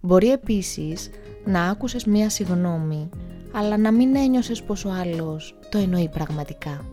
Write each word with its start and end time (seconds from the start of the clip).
Μπορεί 0.00 0.30
επίσης 0.30 1.10
να 1.44 1.64
άκουσες 1.64 2.04
μία 2.04 2.30
συγνώμη, 2.30 3.08
αλλά 3.52 3.76
να 3.76 3.92
μην 3.92 4.16
ένιωσες 4.16 4.62
πως 4.62 4.84
ο 4.84 4.90
άλλος 4.90 5.54
το 5.70 5.78
εννοεί 5.78 6.08
πραγματικά 6.08 6.84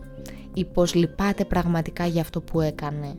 ή 0.54 0.64
πως 0.64 0.94
λυπάται 0.94 1.44
πραγματικά 1.44 2.06
για 2.06 2.20
αυτό 2.20 2.40
που 2.40 2.60
έκανε. 2.60 3.16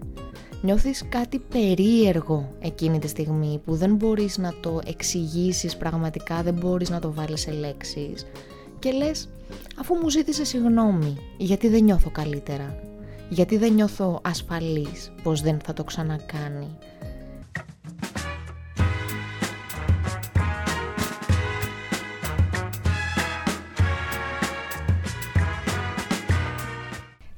Νιώθεις 0.62 1.06
κάτι 1.10 1.40
περίεργο 1.40 2.54
εκείνη 2.60 3.00
τη 3.00 3.08
στιγμή 3.08 3.62
που 3.66 3.76
δεν 3.76 3.96
μπορείς 3.96 4.38
να 4.38 4.54
το 4.60 4.82
εξηγήσεις 4.86 5.78
πραγματικά, 5.78 6.44
δεν 6.44 6.54
μπορείς 6.54 6.90
να 6.90 7.00
το 7.00 7.14
βάλεις 7.14 7.42
σε 7.42 7.52
λέξεις 7.52 8.26
και 8.80 8.92
λες 8.92 9.30
αφού 9.80 9.96
μου 9.96 10.10
ζήτησε 10.10 10.46
συγγνώμη 10.46 11.18
γιατί 11.38 11.68
δεν 11.68 11.84
νιώθω 11.84 12.10
καλύτερα, 12.10 12.80
γιατί 13.30 13.58
δεν 13.58 13.74
νιώθω 13.74 14.22
ασφαλής 14.24 15.12
πως 15.24 15.42
δεν 15.42 15.60
θα 15.66 15.74
το 15.74 15.84
ξανακάνει, 15.84 16.78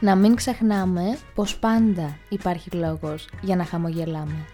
να 0.00 0.16
μην 0.16 0.34
ξεχνάμε 0.34 1.18
πως 1.34 1.58
πάντα 1.58 2.18
υπάρχει 2.28 2.70
λόγος 2.70 3.28
για 3.42 3.56
να 3.56 3.64
χαμογελάμε. 3.64 4.46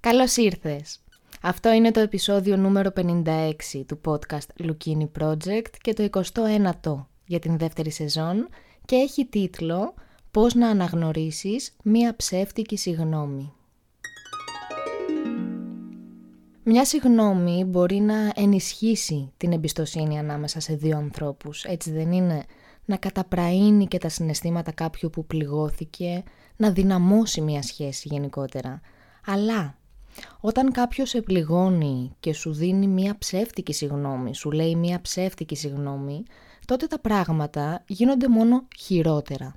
Καλώς 0.00 0.36
ήρθες! 0.36 1.00
Αυτό 1.42 1.72
είναι 1.72 1.90
το 1.90 2.00
επεισόδιο 2.00 2.56
νούμερο 2.56 2.90
56 2.96 3.54
του 3.86 4.00
podcast 4.04 4.66
Lukini 4.66 5.08
Project 5.20 5.70
και 5.80 5.92
το 5.92 6.08
29ο 6.12 7.06
για 7.26 7.38
την 7.38 7.58
δεύτερη 7.58 7.90
σεζόν 7.90 8.48
και 8.84 8.96
έχει 8.96 9.26
τίτλο 9.26 9.94
«Πώς 10.30 10.54
να 10.54 10.68
αναγνωρίσεις 10.68 11.76
μία 11.82 12.16
ψεύτικη 12.16 12.76
συγνώμη». 12.76 13.52
Μια 16.64 16.84
συγνώμη 16.84 17.64
μπορεί 17.64 18.00
να 18.00 18.32
ενισχύσει 18.34 19.32
την 19.36 19.52
εμπιστοσύνη 19.52 20.18
ανάμεσα 20.18 20.60
σε 20.60 20.74
δύο 20.74 20.96
ανθρώπους, 20.96 21.64
έτσι 21.64 21.90
δεν 21.92 22.12
είναι, 22.12 22.44
να 22.84 22.96
καταπραίνει 22.96 23.86
και 23.86 23.98
τα 23.98 24.08
συναισθήματα 24.08 24.72
κάποιου 24.72 25.10
που 25.10 25.26
πληγώθηκε, 25.26 26.22
να 26.56 26.70
δυναμώσει 26.70 27.40
μια 27.40 27.62
σχέση 27.62 28.08
γενικότερα. 28.10 28.80
Αλλά 29.26 29.76
όταν 30.40 30.72
κάποιος 30.72 31.08
σε 31.08 31.20
πληγώνει 31.20 32.16
και 32.20 32.32
σου 32.34 32.52
δίνει 32.52 32.86
μια 32.86 33.18
ψεύτικη 33.18 33.72
συγνώμη, 33.72 34.34
σου 34.34 34.50
λέει 34.50 34.74
μια 34.74 35.00
ψεύτικη 35.00 35.56
συγνώμη, 35.56 36.22
τότε 36.64 36.86
τα 36.86 37.00
πράγματα 37.00 37.82
γίνονται 37.86 38.28
μόνο 38.28 38.68
χειρότερα. 38.78 39.54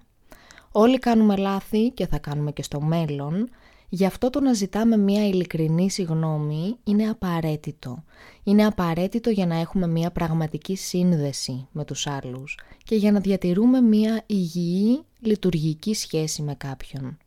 Όλοι 0.71 0.99
κάνουμε 0.99 1.35
λάθη 1.35 1.89
και 1.89 2.07
θα 2.07 2.17
κάνουμε 2.17 2.51
και 2.51 2.63
στο 2.63 2.81
μέλλον, 2.81 3.49
Γι' 3.89 4.05
αυτό 4.05 4.29
το 4.29 4.39
να 4.39 4.53
ζητάμε 4.53 4.97
μία 4.97 5.27
ειλικρινή 5.27 5.89
συγνώμη 5.89 6.75
είναι 6.83 7.09
απαραίτητο. 7.09 8.03
Είναι 8.43 8.65
απαραίτητο 8.65 9.29
για 9.29 9.45
να 9.45 9.59
έχουμε 9.59 9.87
μία 9.87 10.11
πραγματική 10.11 10.75
σύνδεση 10.75 11.67
με 11.71 11.85
τους 11.85 12.07
άλλους 12.07 12.59
και 12.83 12.95
για 12.95 13.11
να 13.11 13.19
διατηρούμε 13.19 13.81
μία 13.81 14.23
υγιή 14.25 15.05
λειτουργική 15.19 15.93
σχέση 15.93 16.41
με 16.41 16.55
κάποιον. 16.55 17.17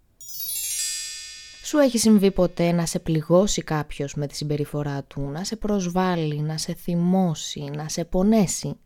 Σου 1.63 1.79
έχει 1.79 1.99
συμβεί 1.99 2.31
ποτέ 2.31 2.73
να 2.73 2.87
σε 2.87 2.99
πληγώσει 2.99 3.63
κάποιος 3.63 4.15
με 4.15 4.27
τη 4.27 4.37
συμπεριφορά 4.37 5.05
του, 5.05 5.21
να 5.21 5.45
σε 5.45 5.57
προσβάλλει, 5.57 6.41
να 6.41 6.59
σε 6.59 6.75
θυμώσει, 6.75 7.61
να 7.61 7.89
σε 7.89 8.05
πονέσει; 8.05 8.77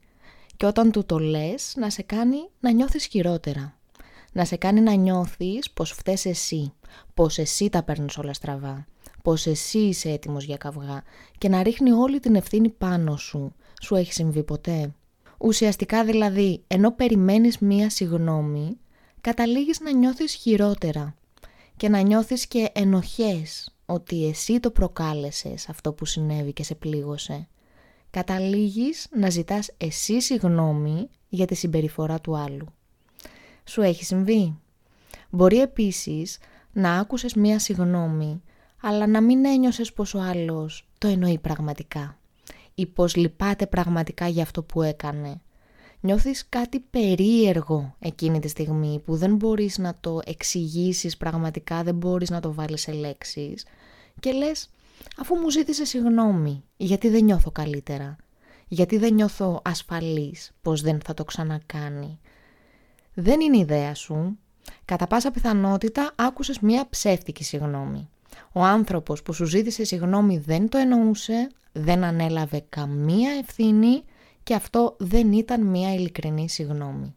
Και 0.56 0.66
όταν 0.66 0.90
του 0.90 1.04
το 1.04 1.18
λες 1.18 1.72
να 1.76 1.90
σε 1.90 2.02
κάνει 2.02 2.48
να 2.60 2.70
νιώθεις 2.70 3.06
χειρότερα. 3.06 3.76
Να 4.32 4.44
σε 4.44 4.56
κάνει 4.56 4.80
να 4.80 4.92
νιώθεις 4.92 5.70
πως 5.70 5.92
φταίς 5.92 6.24
εσύ, 6.24 6.72
πως 7.14 7.38
εσύ 7.38 7.68
τα 7.68 7.82
παίρνεις 7.82 8.18
όλα 8.18 8.32
στραβά, 8.32 8.86
πως 9.22 9.46
εσύ 9.46 9.78
είσαι 9.78 10.10
έτοιμος 10.10 10.44
για 10.44 10.56
καυγά 10.56 11.02
και 11.38 11.48
να 11.48 11.62
ρίχνει 11.62 11.90
όλη 11.90 12.20
την 12.20 12.34
ευθύνη 12.34 12.68
πάνω 12.68 13.16
σου. 13.16 13.52
Σου 13.82 13.94
έχει 13.94 14.12
συμβεί 14.12 14.42
ποτέ; 14.42 14.94
Ουσιαστικά 15.38 16.04
δηλαδή, 16.04 16.62
ενώ 16.66 16.92
περιμένεις 16.92 17.58
μία 17.58 17.90
συγνώμη, 17.90 18.78
καταλήγεις 19.20 19.80
να 19.80 19.92
νιώθεις 19.92 20.32
χειρότερα 20.32 21.14
και 21.76 21.88
να 21.88 22.00
νιώθεις 22.00 22.46
και 22.46 22.70
ενοχές 22.72 23.74
ότι 23.86 24.26
εσύ 24.26 24.60
το 24.60 24.70
προκάλεσες 24.70 25.68
αυτό 25.68 25.92
που 25.92 26.04
συνέβη 26.04 26.52
και 26.52 26.64
σε 26.64 26.74
πλήγωσε. 26.74 27.48
Καταλήγεις 28.10 29.08
να 29.16 29.30
ζητάς 29.30 29.70
εσύ 29.76 30.20
συγνώμη 30.20 31.08
για 31.28 31.46
τη 31.46 31.54
συμπεριφορά 31.54 32.20
του 32.20 32.36
άλλου. 32.36 32.66
Σου 33.64 33.80
έχει 33.80 34.04
συμβεί. 34.04 34.58
Μπορεί 35.30 35.60
επίσης 35.60 36.38
να 36.72 36.98
άκουσες 36.98 37.34
μία 37.34 37.58
συγνώμη, 37.58 38.42
αλλά 38.80 39.06
να 39.06 39.20
μην 39.20 39.44
ένιωσες 39.44 39.92
πως 39.92 40.14
ο 40.14 40.20
άλλος 40.20 40.86
το 40.98 41.08
εννοεί 41.08 41.38
πραγματικά 41.38 42.16
ή 42.74 42.86
πως 42.86 43.16
λυπάται 43.16 43.66
πραγματικά 43.66 44.28
για 44.28 44.42
αυτό 44.42 44.62
που 44.62 44.82
έκανε. 44.82 45.40
Νιώθεις 46.00 46.46
κάτι 46.48 46.80
περίεργο 46.80 47.94
εκείνη 47.98 48.38
τη 48.40 48.48
στιγμή 48.48 49.02
που 49.04 49.16
δεν 49.16 49.34
μπορείς 49.34 49.78
να 49.78 49.96
το 50.00 50.20
εξηγήσεις 50.24 51.16
πραγματικά, 51.16 51.82
δεν 51.82 51.94
μπορείς 51.94 52.30
να 52.30 52.40
το 52.40 52.52
βάλεις 52.52 52.80
σε 52.80 52.92
λέξεις 52.92 53.66
και 54.20 54.32
λες 54.32 54.68
αφού 55.18 55.34
μου 55.34 55.50
ζήτησε 55.50 55.84
συγνώμη, 55.84 56.64
γιατί 56.76 57.08
δεν 57.08 57.24
νιώθω 57.24 57.50
καλύτερα, 57.50 58.16
γιατί 58.68 58.98
δεν 58.98 59.14
νιώθω 59.14 59.60
ασφαλής 59.64 60.52
πως 60.62 60.80
δεν 60.80 61.00
θα 61.04 61.14
το 61.14 61.24
ξανακάνει. 61.24 62.20
Δεν 63.14 63.40
είναι 63.40 63.58
ιδέα 63.58 63.94
σου, 63.94 64.36
Κατά 64.84 65.06
πάσα 65.06 65.30
πιθανότητα 65.30 66.12
άκουσες 66.16 66.58
μία 66.60 66.86
ψεύτικη 66.90 67.44
συγνώμη. 67.44 68.08
Ο 68.52 68.62
άνθρωπος 68.62 69.22
που 69.22 69.32
σου 69.32 69.44
ζήτησε 69.44 69.84
συγνώμη 69.84 70.38
δεν 70.38 70.68
το 70.68 70.78
εννοούσε, 70.78 71.48
δεν 71.72 72.04
ανέλαβε 72.04 72.64
καμία 72.68 73.30
ευθύνη 73.30 74.02
και 74.42 74.54
αυτό 74.54 74.96
δεν 74.98 75.32
ήταν 75.32 75.66
μία 75.66 75.94
ειλικρινή 75.94 76.48
συγνώμη. 76.48 77.14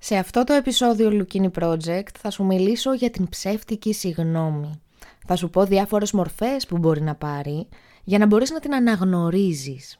Σε 0.00 0.16
αυτό 0.16 0.44
το 0.44 0.52
επεισόδιο 0.52 1.10
Lukini 1.12 1.50
Project 1.60 2.08
θα 2.18 2.30
σου 2.30 2.44
μιλήσω 2.44 2.94
για 2.94 3.10
την 3.10 3.28
ψεύτικη 3.28 3.92
συγνώμη. 3.92 4.80
Θα 5.26 5.36
σου 5.36 5.50
πω 5.50 5.64
διάφορες 5.64 6.12
μορφές 6.12 6.66
που 6.66 6.78
μπορεί 6.78 7.02
να 7.02 7.14
πάρει 7.14 7.68
για 8.04 8.18
να 8.18 8.26
μπορείς 8.26 8.50
να 8.50 8.60
την 8.60 8.74
αναγνωρίζεις. 8.74 9.98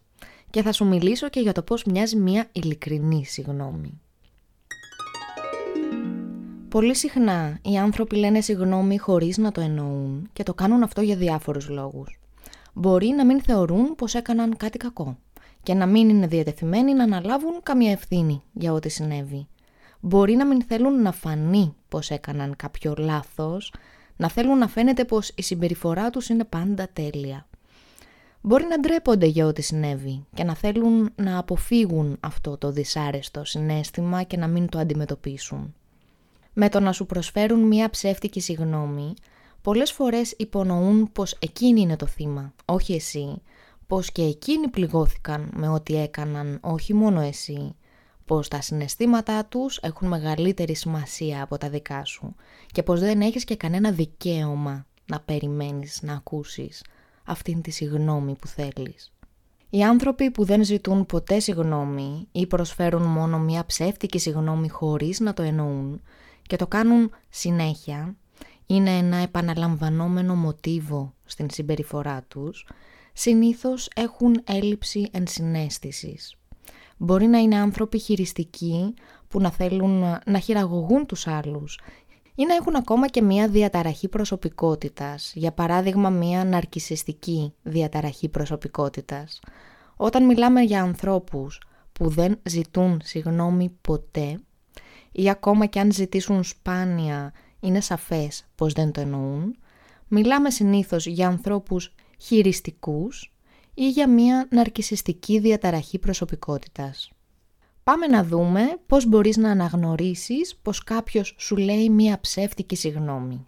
Και 0.51 0.63
θα 0.63 0.73
σου 0.73 0.87
μιλήσω 0.87 1.29
και 1.29 1.41
για 1.41 1.53
το 1.53 1.63
πώς 1.63 1.85
μοιάζει 1.85 2.17
μία 2.17 2.49
ειλικρινή 2.53 3.25
συγνώμη. 3.25 4.02
Πολύ 6.73 6.97
συχνά 6.97 7.59
οι 7.63 7.77
άνθρωποι 7.77 8.17
λένε 8.17 8.41
συγγνώμη 8.41 8.99
χωρίς 8.99 9.39
να 9.39 9.53
το 9.53 9.61
εννοούν 9.61 10.29
και 10.33 10.43
το 10.43 10.55
κάνουν 10.55 10.83
αυτό 10.83 11.01
για 11.01 11.17
διάφορους 11.17 11.69
λόγους. 11.69 12.21
Μπορεί 12.73 13.07
να 13.07 13.25
μην 13.25 13.43
θεωρούν 13.43 13.95
πως 13.95 14.15
έκαναν 14.15 14.57
κάτι 14.57 14.79
κακό 14.79 15.19
και 15.63 15.75
να 15.75 15.87
μην 15.87 16.09
είναι 16.09 16.27
διατεθειμένοι 16.27 16.95
να 16.95 17.03
αναλάβουν 17.03 17.63
καμία 17.63 17.91
ευθύνη 17.91 18.43
για 18.53 18.73
ό,τι 18.73 18.89
συνέβη. 18.89 19.47
Μπορεί 20.01 20.35
να 20.35 20.47
μην 20.47 20.63
θέλουν 20.63 21.03
να 21.03 21.13
φανεί 21.13 21.75
πως 21.89 22.11
έκαναν 22.11 22.57
κάποιο 22.57 22.95
λάθος, 22.99 23.73
να 24.17 24.29
θέλουν 24.29 24.59
να 24.59 24.69
φαίνεται 24.69 25.05
πως 25.05 25.33
η 25.35 25.43
συμπεριφορά 25.43 26.11
τους 26.11 26.29
είναι 26.29 26.45
πάντα 26.45 26.89
τέλεια. 26.93 27.47
Μπορεί 28.41 28.65
να 28.65 28.81
ντρέπονται 28.81 29.27
για 29.27 29.47
ό,τι 29.47 29.63
συνέβη 29.63 30.25
και 30.35 30.45
να 30.45 30.55
θέλουν 30.55 31.13
να 31.15 31.39
αποφύγουν 31.39 32.17
αυτό 32.21 32.59
το 32.59 32.71
δυσάρεστο 32.71 33.45
συνέστημα 33.45 34.23
και 34.23 34.37
να 34.37 34.47
μην 34.47 34.69
το 34.69 34.79
αντιμετωπίσουν 34.79 35.75
με 36.53 36.69
το 36.69 36.81
να 36.81 36.93
σου 36.93 37.07
προσφέρουν 37.07 37.61
μία 37.61 37.91
ψεύτικη 37.91 38.41
συγνώμη, 38.41 39.15
πολλές 39.63 39.93
φορές 39.93 40.35
υπονοούν 40.37 41.13
πως 41.13 41.37
εκείνη 41.39 41.81
είναι 41.81 41.97
το 41.97 42.07
θύμα, 42.07 42.55
όχι 42.65 42.95
εσύ, 42.95 43.43
πως 43.87 44.13
και 44.13 44.23
εκείνοι 44.23 44.69
πληγώθηκαν 44.69 45.51
με 45.55 45.69
ό,τι 45.69 45.97
έκαναν, 45.97 46.59
όχι 46.63 46.95
μόνο 46.95 47.21
εσύ, 47.21 47.75
πως 48.25 48.49
τα 48.49 48.61
συναισθήματά 48.61 49.45
τους 49.45 49.79
έχουν 49.83 50.09
μεγαλύτερη 50.09 50.75
σημασία 50.75 51.43
από 51.43 51.59
τα 51.59 51.69
δικά 51.69 52.05
σου 52.05 52.35
και 52.73 52.83
πως 52.83 53.01
δεν 53.01 53.21
έχεις 53.21 53.45
και 53.45 53.57
κανένα 53.57 53.91
δικαίωμα 53.91 54.87
να 55.07 55.21
περιμένεις 55.21 56.03
να 56.03 56.13
ακούσεις 56.13 56.85
αυτήν 57.25 57.63
τη 57.63 57.71
συγνώμη 57.71 58.37
που 58.41 58.47
θέλεις. 58.47 59.13
Οι 59.71 59.83
άνθρωποι 59.83 60.31
που 60.31 60.45
δεν 60.45 60.65
ζητούν 60.65 61.07
ποτέ 61.07 61.41
συγνώμη 61.41 62.29
ή 62.33 62.47
προσφέρουν 62.47 63.03
μόνο 63.03 63.39
μια 63.39 63.67
ψεύτικη 63.67 64.19
συγνώμη 64.19 64.69
χωρίς 64.69 65.21
να 65.21 65.35
το 65.35 65.43
εννοούν 65.43 66.01
και 66.43 66.57
το 66.57 66.67
κάνουν 66.67 67.11
συνέχεια, 67.29 68.17
είναι 68.67 68.91
ένα 68.91 69.17
επαναλαμβανόμενο 69.17 70.35
μοτίβο 70.35 71.15
στην 71.25 71.51
συμπεριφορά 71.51 72.25
τους, 72.29 72.67
συνήθως 73.13 73.89
έχουν 73.95 74.41
έλλειψη 74.45 75.09
ενσυναίσθησης. 75.13 76.37
Μπορεί 76.97 77.27
να 77.27 77.39
είναι 77.39 77.57
άνθρωποι 77.57 77.99
χειριστικοί 77.99 78.95
που 79.29 79.41
να 79.41 79.51
θέλουν 79.51 80.19
να 80.27 80.39
χειραγωγούν 80.39 81.07
τους 81.07 81.27
άλλους 81.27 81.79
ή 82.35 82.45
να 82.47 82.55
έχουν 82.55 82.77
ακόμα 82.77 83.09
και 83.09 83.23
μία 83.23 83.49
διαταραχή 83.49 84.09
προσωπικότητας, 84.09 85.33
για 85.35 85.53
παράδειγμα 85.53 86.11
μία 86.11 86.45
ναρκισιστική 86.45 87.55
διαταραχή 87.63 88.29
προσωπικότητας. 88.29 89.41
Όταν 89.97 90.25
μιλάμε 90.25 90.61
για 90.61 90.83
ανθρώπους 90.83 91.61
που 91.93 92.09
δεν 92.09 92.41
ζητούν 92.43 93.01
συγνώμη 93.05 93.79
ποτέ 93.81 94.41
ή 95.13 95.31
ακόμα 95.31 95.67
και 95.67 95.81
αν 95.81 95.93
ζητήσουν 95.93 96.43
σπάνια 96.43 97.33
είναι 97.61 97.81
σαφές 97.81 98.45
πως 98.55 98.73
δεν 98.73 98.93
το 98.93 99.01
εννοούν, 99.01 99.57
μιλάμε 100.09 100.51
συνήθως 100.51 101.07
για 101.07 101.29
ανθρώπους 101.29 101.95
χειριστικούς 102.19 103.35
ή 103.75 103.89
για 103.89 104.09
μία 104.09 104.49
ναρκισιστική 104.51 105.39
διαταραχή 105.39 105.99
προσωπικότητας. 105.99 107.11
Πάμε 107.85 108.07
να 108.07 108.25
δούμε 108.25 108.63
πώς 108.87 109.07
μπορείς 109.07 109.37
να 109.37 109.51
αναγνωρίσεις 109.51 110.57
πως 110.63 110.85
κάποιος 110.85 111.35
σου 111.39 111.57
λέει 111.57 111.91
μία 111.91 112.21
ψεύτικη 112.21 112.77
συγνώμη. 112.77 113.47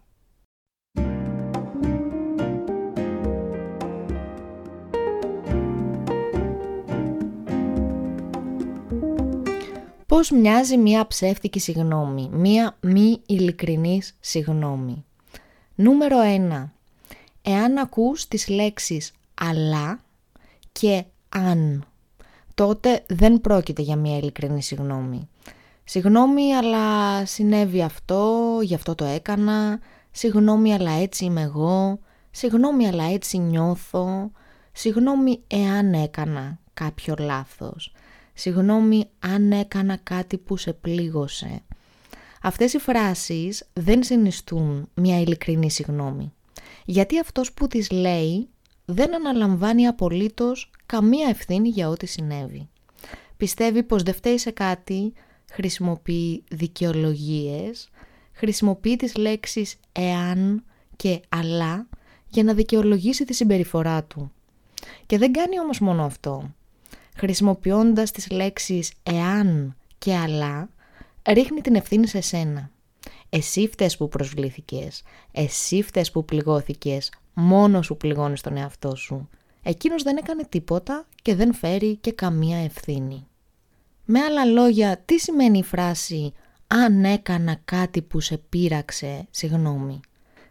Πώς 10.15 10.31
μοιάζει 10.31 10.77
μία 10.77 11.07
ψεύτικη 11.07 11.59
συγνώμη, 11.59 12.29
μία 12.33 12.77
μη 12.81 13.21
ειλικρινής 13.27 14.17
συγνώμη; 14.21 15.05
Νούμερο 15.75 16.17
1. 16.21 16.71
Εάν 17.43 17.79
ακούς 17.79 18.29
τις 18.29 18.49
λέξεις 18.49 19.13
«αλλά» 19.35 20.01
και 20.73 21.05
«αν» 21.29 21.85
τότε 22.55 23.05
δεν 23.07 23.41
πρόκειται 23.41 23.83
για 23.83 23.97
μια 23.97 24.17
ειλικρινή 24.17 24.63
συγνώμη. 24.63 25.29
Συγγνώμη 25.85 26.55
αλλά 26.55 27.27
συνέβη 27.27 27.83
αυτό, 27.83 28.59
γι' 28.63 28.75
αυτό 28.75 28.95
το 28.95 29.05
έκανα, 29.05 29.81
συγγνώμη 30.11 30.75
αλλά 30.75 30.93
έτσι 30.93 31.25
είμαι 31.25 31.43
εγώ, 31.43 31.99
συγγνώμη 32.31 32.87
αλλά 32.87 33.05
έτσι 33.05 33.39
νιώθω, 33.39 34.31
συγγνώμη 34.73 35.41
εάν 35.47 35.93
έκανα 35.93 36.59
κάποιο 36.75 37.15
λάθος, 37.19 37.93
συγγνώμη 38.35 39.05
αν 39.19 39.53
έκανα 39.53 39.97
κάτι 39.97 40.39
που 40.39 40.57
σε 40.57 40.73
πλήγωσε. 40.73 41.63
Αυτές 42.43 42.73
οι 42.73 42.79
φράσεις 42.79 43.69
δεν 43.73 44.03
συνιστούν 44.03 44.89
μια 44.95 45.21
ειλικρινή 45.21 45.71
συγγνώμη, 45.71 46.33
γιατί 46.85 47.19
αυτός 47.19 47.53
που 47.53 47.67
τις 47.67 47.91
λέει 47.91 48.49
δεν 48.85 49.15
αναλαμβάνει 49.15 49.87
απολύτως 49.87 50.71
καμία 50.87 51.29
ευθύνη 51.29 51.69
για 51.69 51.89
ό,τι 51.89 52.07
συνέβη. 52.07 52.69
Πιστεύει 53.37 53.83
πως 53.83 54.03
δεν 54.03 54.15
φταίει 54.15 54.39
σε 54.39 54.51
κάτι, 54.51 55.13
χρησιμοποιεί 55.53 56.45
δικαιολογίες, 56.51 57.89
χρησιμοποιεί 58.33 58.97
τις 58.97 59.17
λέξεις 59.17 59.77
«εάν» 59.93 60.65
και 60.97 61.21
«αλλά» 61.29 61.89
για 62.29 62.43
να 62.43 62.55
δικαιολογήσει 62.55 63.25
τη 63.25 63.35
συμπεριφορά 63.35 64.05
του. 64.05 64.33
Και 65.07 65.19
δεν 65.19 65.33
κάνει 65.33 65.61
όμως 65.61 65.79
μόνο 65.79 66.05
αυτό. 66.05 66.55
Χρησιμοποιώντας 67.25 68.11
τις 68.11 68.31
λέξεις 68.31 68.93
«εάν» 69.03 69.77
και 69.99 70.15
«αλλά» 70.15 70.69
ρίχνει 71.29 71.61
την 71.61 71.75
ευθύνη 71.75 72.07
σε 72.07 72.21
σένα. 72.21 72.71
Εσύ 73.29 73.69
φταίς 73.69 73.97
που 73.97 74.09
προσβλήθηκες, 74.09 75.03
εσύ 75.33 75.83
φταίς 75.83 76.11
που 76.11 76.25
πληγώθηκες, 76.25 77.13
μόνος 77.35 77.87
σου 77.87 77.97
πληγώνεις 77.97 78.41
τον 78.41 78.57
εαυτό 78.57 78.97
σου. 78.97 79.29
Εκείνος 79.63 80.03
δεν 80.03 80.17
έκανε 80.17 80.45
τίποτα 80.49 81.07
και 81.23 81.35
δεν 81.35 81.55
φέρει 81.55 81.97
και 81.97 82.13
καμία 82.13 82.59
ευθύνη. 82.59 83.27
Με 84.05 84.21
άλλα 84.21 84.45
λόγια, 84.45 85.03
τι 85.05 85.19
σημαίνει 85.19 85.59
η 85.59 85.63
φράση 85.63 86.33
«αν 86.67 87.05
έκανα 87.05 87.61
κάτι 87.65 88.03
που 88.03 88.21
σε 88.21 88.37
πείραξε, 88.37 89.27
συγγνώμη». 89.31 90.01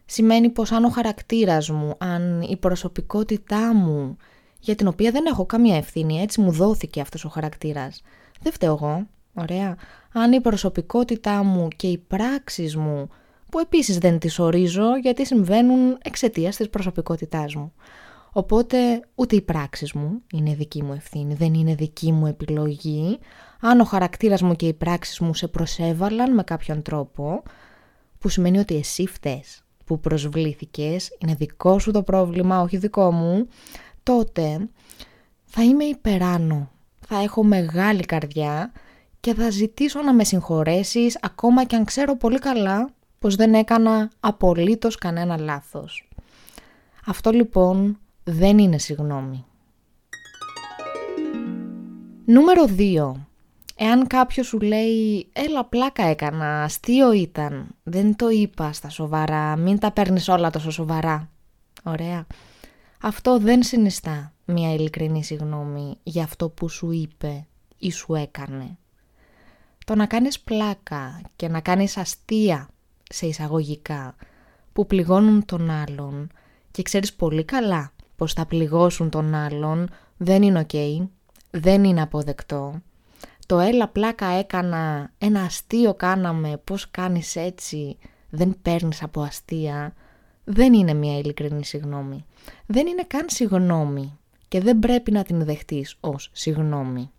Σημαίνει 0.05 0.49
πως 0.49 0.71
αν 0.71 0.83
ο 0.83 0.89
χαρακτήρας 0.89 1.69
μου, 1.69 1.95
αν 1.97 2.41
η 2.41 2.57
προσωπικότητά 2.57 3.73
μου, 3.73 4.17
για 4.63 4.75
την 4.75 4.87
οποία 4.87 5.11
δεν 5.11 5.25
έχω 5.25 5.45
καμία 5.45 5.77
ευθύνη, 5.77 6.21
έτσι 6.21 6.41
μου 6.41 6.51
δόθηκε 6.51 7.01
αυτός 7.01 7.25
ο 7.25 7.29
χαρακτήρας, 7.29 8.01
δεν 8.41 8.51
φταίω 8.51 8.73
εγώ, 8.73 9.07
ωραία. 9.33 9.77
Αν 10.13 10.31
η 10.31 10.41
προσωπικότητά 10.41 11.43
μου 11.43 11.67
και 11.75 11.87
οι 11.87 11.97
πράξεις 11.97 12.75
μου, 12.75 13.09
που 13.51 13.59
επίσης 13.59 13.97
δεν 13.97 14.19
τις 14.19 14.39
ορίζω 14.39 14.97
γιατί 14.97 15.25
συμβαίνουν 15.25 15.97
εξαιτίας 16.03 16.55
της 16.55 16.69
προσωπικότητάς 16.69 17.55
μου. 17.55 17.73
Οπότε 18.31 18.77
ούτε 19.15 19.35
οι 19.35 19.41
πράξεις 19.41 19.93
μου 19.93 20.21
είναι 20.33 20.53
δική 20.53 20.83
μου 20.83 20.93
ευθύνη, 20.93 21.33
δεν 21.33 21.53
είναι 21.53 21.75
δική 21.75 22.11
μου 22.11 22.27
επιλογή. 22.27 23.19
Αν 23.59 23.79
ο 23.79 23.83
χαρακτήρας 23.83 24.41
μου 24.41 24.55
και 24.55 24.67
οι 24.67 24.73
πράξεις 24.73 25.19
μου 25.19 25.33
σε 25.33 25.47
προσέβαλαν 25.47 26.33
με 26.33 26.43
κάποιον 26.43 26.81
τρόπο, 26.81 27.43
που 28.19 28.29
σημαίνει 28.29 28.57
ότι 28.57 28.75
εσύ 28.75 29.07
φταίς 29.07 29.63
που 29.85 29.99
προσβλήθηκες, 29.99 31.17
είναι 31.19 31.33
δικό 31.33 31.79
σου 31.79 31.91
το 31.91 32.03
πρόβλημα, 32.03 32.61
όχι 32.61 32.77
δικό 32.77 33.11
μου, 33.11 33.47
τότε 34.03 34.69
θα 35.43 35.63
είμαι 35.63 35.83
υπεράνω, 35.83 36.71
θα 37.07 37.21
έχω 37.21 37.43
μεγάλη 37.43 38.03
καρδιά 38.03 38.71
και 39.19 39.33
θα 39.33 39.49
ζητήσω 39.49 40.01
να 40.01 40.13
με 40.13 40.23
συγχωρέσεις 40.23 41.17
ακόμα 41.21 41.63
και 41.63 41.75
αν 41.75 41.85
ξέρω 41.85 42.17
πολύ 42.17 42.39
καλά 42.39 42.89
πως 43.19 43.35
δεν 43.35 43.53
έκανα 43.53 44.11
απολύτως 44.19 44.95
κανένα 44.95 45.37
λάθος. 45.37 46.09
Αυτό 47.05 47.31
λοιπόν 47.31 47.97
δεν 48.23 48.57
είναι 48.57 48.77
συγνώμη. 48.77 49.45
Νούμερο 52.25 52.65
2. 52.77 53.11
Εάν 53.75 54.07
κάποιος 54.07 54.47
σου 54.47 54.59
λέει 54.59 55.27
«Έλα 55.33 55.65
πλάκα 55.65 56.03
έκανα, 56.03 56.63
αστείο 56.63 57.11
ήταν, 57.11 57.67
δεν 57.83 58.15
το 58.15 58.29
είπα 58.29 58.73
στα 58.73 58.89
σοβαρά, 58.89 59.55
μην 59.55 59.79
τα 59.79 59.91
παίρνεις 59.91 60.27
όλα 60.27 60.49
τόσο 60.49 60.71
σοβαρά». 60.71 61.29
Ωραία. 61.83 62.25
Αυτό 63.05 63.39
δεν 63.39 63.63
συνιστά 63.63 64.33
μια 64.45 64.73
ειλικρινή 64.73 65.23
συγνώμη 65.23 65.97
για 66.03 66.23
αυτό 66.23 66.49
που 66.49 66.69
σου 66.69 66.91
είπε 66.91 67.45
ή 67.77 67.91
σου 67.91 68.13
έκανε. 68.13 68.77
Το 69.85 69.95
να 69.95 70.05
κάνεις 70.05 70.39
πλάκα 70.39 71.21
και 71.35 71.47
να 71.47 71.59
κάνεις 71.59 71.97
αστεία 71.97 72.69
σε 73.03 73.25
εισαγωγικά 73.25 74.15
που 74.73 74.87
πληγώνουν 74.87 75.45
τον 75.45 75.69
άλλον 75.69 76.31
και 76.71 76.81
ξέρεις 76.81 77.13
πολύ 77.13 77.43
καλά 77.43 77.91
πως 78.15 78.33
θα 78.33 78.45
πληγώσουν 78.45 79.09
τον 79.09 79.33
άλλον 79.33 79.89
δεν 80.17 80.41
είναι 80.41 80.65
ok, 80.69 81.07
δεν 81.51 81.83
είναι 81.83 82.01
αποδεκτό. 82.01 82.81
Το 83.45 83.59
έλα 83.59 83.87
πλάκα 83.87 84.25
έκανα, 84.25 85.11
ένα 85.17 85.41
αστείο 85.41 85.93
κάναμε, 85.93 86.61
πώς 86.63 86.91
κάνεις 86.91 87.35
έτσι, 87.35 87.97
δεν 88.29 88.55
παίρνεις 88.61 89.03
από 89.03 89.21
αστεία, 89.21 89.93
δεν 90.43 90.73
είναι 90.73 90.93
μια 90.93 91.17
ειλικρινή 91.17 91.65
συγνώμη. 91.65 92.25
Δεν 92.65 92.87
είναι 92.87 93.03
καν 93.07 93.25
συγνώμη 93.27 94.17
και 94.47 94.61
δεν 94.61 94.79
πρέπει 94.79 95.11
να 95.11 95.23
την 95.23 95.45
δεχτείς 95.45 95.95
ως 95.99 96.29
συγνώμη. 96.33 97.11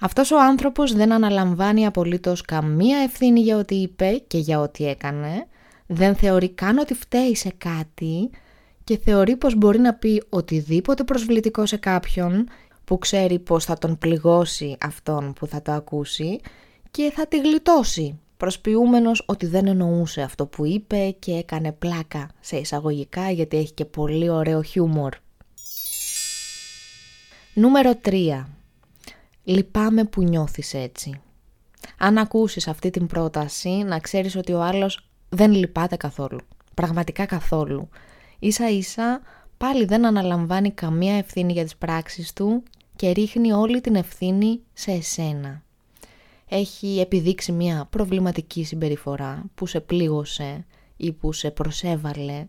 Αυτός 0.00 0.30
ο 0.30 0.40
άνθρωπος 0.40 0.92
δεν 0.94 1.12
αναλαμβάνει 1.12 1.86
απολύτως 1.86 2.40
καμία 2.40 2.98
ευθύνη 2.98 3.40
για 3.40 3.56
ό,τι 3.56 3.74
είπε 3.74 4.22
και 4.26 4.38
για 4.38 4.60
ό,τι 4.60 4.86
έκανε, 4.86 5.46
δεν 5.86 6.14
θεωρεί 6.14 6.48
καν 6.48 6.78
ότι 6.78 6.94
φταίει 6.94 7.34
σε 7.34 7.52
κάτι 7.58 8.30
και 8.84 8.98
θεωρεί 8.98 9.36
πως 9.36 9.54
μπορεί 9.54 9.78
να 9.78 9.94
πει 9.94 10.22
οτιδήποτε 10.28 11.04
προσβλητικό 11.04 11.66
σε 11.66 11.76
κάποιον 11.76 12.48
που 12.84 12.98
ξέρει 12.98 13.38
πως 13.38 13.64
θα 13.64 13.78
τον 13.78 13.98
πληγώσει 13.98 14.76
αυτόν 14.80 15.32
που 15.32 15.46
θα 15.46 15.62
το 15.62 15.72
ακούσει 15.72 16.40
και 16.90 17.12
θα 17.14 17.26
τη 17.26 17.38
γλιτώσει 17.38 18.18
προσποιούμενος 18.36 19.22
ότι 19.26 19.46
δεν 19.46 19.66
εννοούσε 19.66 20.22
αυτό 20.22 20.46
που 20.46 20.64
είπε 20.64 21.10
και 21.18 21.32
έκανε 21.32 21.72
πλάκα 21.72 22.30
σε 22.40 22.56
εισαγωγικά 22.56 23.30
γιατί 23.30 23.56
έχει 23.56 23.72
και 23.72 23.84
πολύ 23.84 24.28
ωραίο 24.28 24.62
χιούμορ. 24.62 25.14
Νούμερο 27.54 27.92
3. 28.04 28.44
Λυπάμαι 29.44 30.04
που 30.04 30.22
νιώθεις 30.22 30.74
έτσι. 30.74 31.20
Αν 31.98 32.18
ακούσεις 32.18 32.68
αυτή 32.68 32.90
την 32.90 33.06
πρόταση, 33.06 33.68
να 33.68 33.98
ξέρεις 33.98 34.36
ότι 34.36 34.52
ο 34.52 34.62
άλλος 34.62 35.08
δεν 35.28 35.52
λυπάται 35.52 35.96
καθόλου. 35.96 36.38
Πραγματικά 36.74 37.26
καθόλου. 37.26 37.88
Ίσα 38.38 38.70
ίσα 38.70 39.20
πάλι 39.56 39.84
δεν 39.84 40.06
αναλαμβάνει 40.06 40.70
καμία 40.70 41.16
ευθύνη 41.16 41.52
για 41.52 41.64
τις 41.64 41.76
πράξεις 41.76 42.32
του 42.32 42.62
και 42.96 43.10
ρίχνει 43.10 43.52
όλη 43.52 43.80
την 43.80 43.94
ευθύνη 43.94 44.60
σε 44.72 44.90
εσένα. 44.90 45.63
Έχει 46.48 47.00
επιδείξει 47.00 47.52
μια 47.52 47.86
προβληματική 47.90 48.64
συμπεριφορά 48.64 49.44
που 49.54 49.66
σε 49.66 49.80
πλήγωσε 49.80 50.66
ή 50.96 51.12
που 51.12 51.32
σε 51.32 51.50
προσέβαλε 51.50 52.46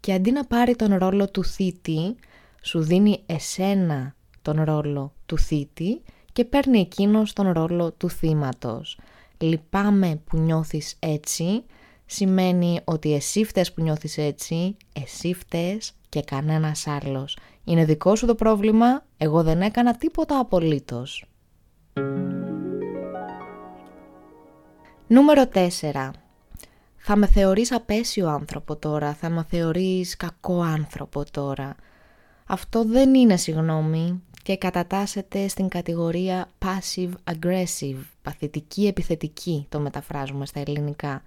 και 0.00 0.12
αντί 0.12 0.30
να 0.30 0.44
πάρει 0.44 0.76
τον 0.76 0.94
ρόλο 0.94 1.30
του 1.30 1.44
θήτη, 1.44 2.16
σου 2.62 2.80
δίνει 2.80 3.22
εσένα 3.26 4.14
τον 4.42 4.62
ρόλο 4.62 5.14
του 5.26 5.38
θήτη 5.38 6.02
και 6.32 6.44
παίρνει 6.44 6.78
εκείνος 6.80 7.32
τον 7.32 7.52
ρόλο 7.52 7.92
του 7.92 8.10
θύματος. 8.10 8.98
Λυπάμαι 9.38 10.20
που 10.24 10.36
νιώθεις 10.36 10.96
έτσι, 10.98 11.64
σημαίνει 12.06 12.80
ότι 12.84 13.14
εσύ 13.14 13.44
φταίς 13.44 13.72
που 13.72 13.82
νιώθεις 13.82 14.18
έτσι, 14.18 14.76
εσύ 14.92 15.34
φταίς 15.34 15.92
και 16.08 16.22
κανένας 16.22 16.86
άλλος. 16.86 17.38
Είναι 17.64 17.84
δικό 17.84 18.16
σου 18.16 18.26
το 18.26 18.34
πρόβλημα, 18.34 19.04
εγώ 19.16 19.42
δεν 19.42 19.62
έκανα 19.62 19.96
τίποτα 19.96 20.38
απολύτως. 20.38 21.24
Νούμερο 25.10 25.42
4. 25.54 26.10
Θα 26.96 27.16
με 27.16 27.26
θεωρείς 27.26 27.72
απέσιο 27.72 28.28
άνθρωπο 28.28 28.76
τώρα, 28.76 29.14
θα 29.14 29.28
με 29.28 29.46
θεωρείς 29.48 30.16
κακό 30.16 30.60
άνθρωπο 30.62 31.24
τώρα. 31.30 31.74
Αυτό 32.46 32.84
δεν 32.84 33.14
είναι 33.14 33.36
συγγνώμη 33.36 34.22
και 34.42 34.56
κατατάσσεται 34.56 35.48
στην 35.48 35.68
κατηγορία 35.68 36.48
passive-aggressive, 36.58 37.98
παθητική 38.22 38.86
επιθετική 38.86 39.66
το 39.68 39.80
μεταφράζουμε 39.80 40.46
στα 40.46 40.60
ελληνικά. 40.60 41.22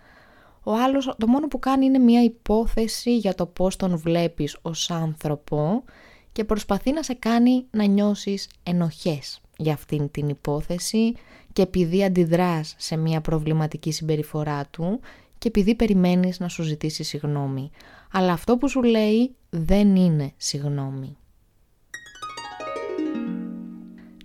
Ο 0.63 0.73
άλλος 0.73 1.15
το 1.17 1.27
μόνο 1.27 1.47
που 1.47 1.59
κάνει 1.59 1.85
είναι 1.85 1.99
μια 1.99 2.23
υπόθεση 2.23 3.17
για 3.17 3.35
το 3.35 3.45
πώς 3.45 3.75
τον 3.75 3.97
βλέπεις 3.97 4.57
ως 4.61 4.91
άνθρωπο 4.91 5.83
και 6.31 6.43
προσπαθεί 6.43 6.91
να 6.91 7.03
σε 7.03 7.13
κάνει 7.13 7.65
να 7.71 7.85
νιώσεις 7.85 8.49
ενοχές 8.63 9.41
για 9.57 9.73
αυτήν 9.73 10.11
την 10.11 10.29
υπόθεση 10.29 11.13
και 11.53 11.61
επειδή 11.61 12.03
αντιδράς 12.03 12.75
σε 12.77 12.95
μια 12.95 13.21
προβληματική 13.21 13.91
συμπεριφορά 13.91 14.65
του 14.65 14.99
και 15.37 15.47
επειδή 15.47 15.75
περιμένεις 15.75 16.39
να 16.39 16.47
σου 16.47 16.63
ζητήσει 16.63 17.03
συγνώμη. 17.03 17.71
Αλλά 18.11 18.33
αυτό 18.33 18.57
που 18.57 18.69
σου 18.69 18.83
λέει 18.83 19.35
δεν 19.49 19.95
είναι 19.95 20.33
συγνώμη. 20.37 21.17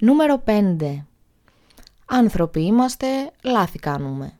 Νούμερο 0.01 0.43
5. 0.47 1.05
Άνθρωποι 2.07 2.65
είμαστε, 2.65 3.07
λάθη 3.45 3.79
κάνουμε. 3.79 4.33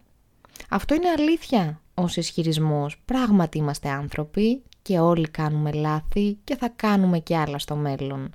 Αυτό 0.69 0.95
είναι 0.95 1.09
αλήθεια 1.09 1.81
ως 1.95 2.17
ισχυρισμός. 2.17 3.03
Πράγματι 3.05 3.59
είμαστε 3.59 3.89
άνθρωποι 3.89 4.63
και 4.83 4.99
όλοι 4.99 5.29
κάνουμε 5.29 5.73
λάθη 5.73 6.39
και 6.45 6.57
θα 6.57 6.69
κάνουμε 6.69 7.19
και 7.19 7.37
άλλα 7.37 7.59
στο 7.59 7.77
μέλλον. 7.77 8.35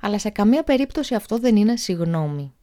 Αλλά 0.00 0.18
σε 0.18 0.30
καμία 0.30 0.62
περίπτωση 0.62 1.14
αυτό 1.14 1.38
δεν 1.38 1.56
είναι 1.56 1.76
συγνώμη. 1.76 2.54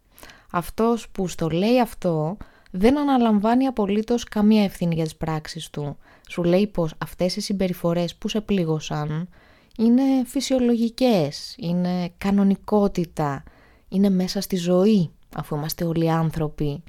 Αυτός 0.57 1.09
που 1.09 1.27
στο 1.27 1.49
λέει 1.49 1.79
αυτό 1.79 2.37
δεν 2.71 2.97
αναλαμβάνει 2.97 3.65
απολύτως 3.65 4.23
καμία 4.23 4.63
ευθύνη 4.63 4.95
για 4.95 5.03
τις 5.03 5.15
πράξεις 5.15 5.69
του. 5.69 5.97
Σου 6.29 6.43
λέει 6.43 6.67
πως 6.67 6.93
αυτές 6.97 7.35
οι 7.35 7.41
συμπεριφορές 7.41 8.15
που 8.15 8.27
σε 8.27 8.41
πλήγωσαν 8.41 9.29
είναι 9.77 10.03
φυσιολογικές, 10.25 11.55
είναι 11.57 12.11
κανονικότητα, 12.17 13.43
είναι 13.89 14.09
μέσα 14.09 14.41
στη 14.41 14.55
ζωή 14.55 15.11
αφού 15.35 15.55
είμαστε 15.55 15.85
όλοι 15.85 16.11
άνθρωποι. 16.11 16.83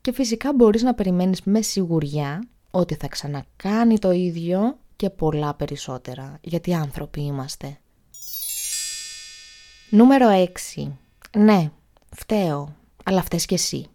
Και 0.00 0.12
φυσικά 0.12 0.52
μπορείς 0.52 0.82
να 0.82 0.94
περιμένεις 0.94 1.42
με 1.42 1.62
σιγουριά 1.62 2.48
ότι 2.70 2.94
θα 2.94 3.08
ξανακάνει 3.08 3.98
το 3.98 4.10
ίδιο 4.10 4.78
και 4.96 5.10
πολλά 5.10 5.54
περισσότερα, 5.54 6.38
γιατί 6.40 6.74
άνθρωποι 6.74 7.20
είμαστε. 7.20 7.78
Νούμερο 9.90 10.28
6. 10.74 10.92
Ναι, 11.36 11.70
φταίω, 12.10 12.74
αλλά 13.04 13.22
φταίς 13.22 13.46
και 13.46 13.54
εσύ. 13.54 13.86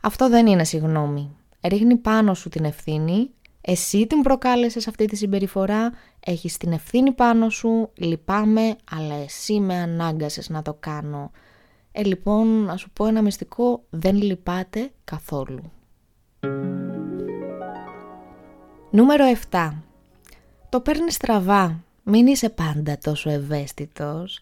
Αυτό 0.00 0.28
δεν 0.28 0.46
είναι 0.46 0.64
συγγνώμη. 0.64 1.36
Ρίχνει 1.62 1.96
πάνω 1.96 2.34
σου 2.34 2.48
την 2.48 2.64
ευθύνη, 2.64 3.30
εσύ 3.60 4.06
την 4.06 4.22
προκάλεσες 4.22 4.88
αυτή 4.88 5.04
τη 5.04 5.16
συμπεριφορά, 5.16 5.92
έχεις 6.20 6.56
την 6.56 6.72
ευθύνη 6.72 7.12
πάνω 7.12 7.48
σου, 7.48 7.90
λυπάμαι, 7.94 8.76
αλλά 8.90 9.14
εσύ 9.14 9.60
με 9.60 9.74
ανάγκασες 9.74 10.48
να 10.48 10.62
το 10.62 10.76
κάνω. 10.80 11.30
Ε, 11.92 12.02
λοιπόν, 12.04 12.46
να 12.46 12.76
σου 12.76 12.90
πω 12.90 13.06
ένα 13.06 13.22
μυστικό, 13.22 13.84
δεν 13.90 14.16
λυπάτε 14.22 14.90
καθόλου. 15.04 15.72
Νούμερο 18.90 19.24
7. 19.50 19.72
Το 20.68 20.80
παίρνεις 20.80 21.14
στραβά. 21.14 21.84
Μην 22.02 22.26
είσαι 22.26 22.48
πάντα 22.48 22.98
τόσο 22.98 23.30
ευαίσθητος. 23.30 24.40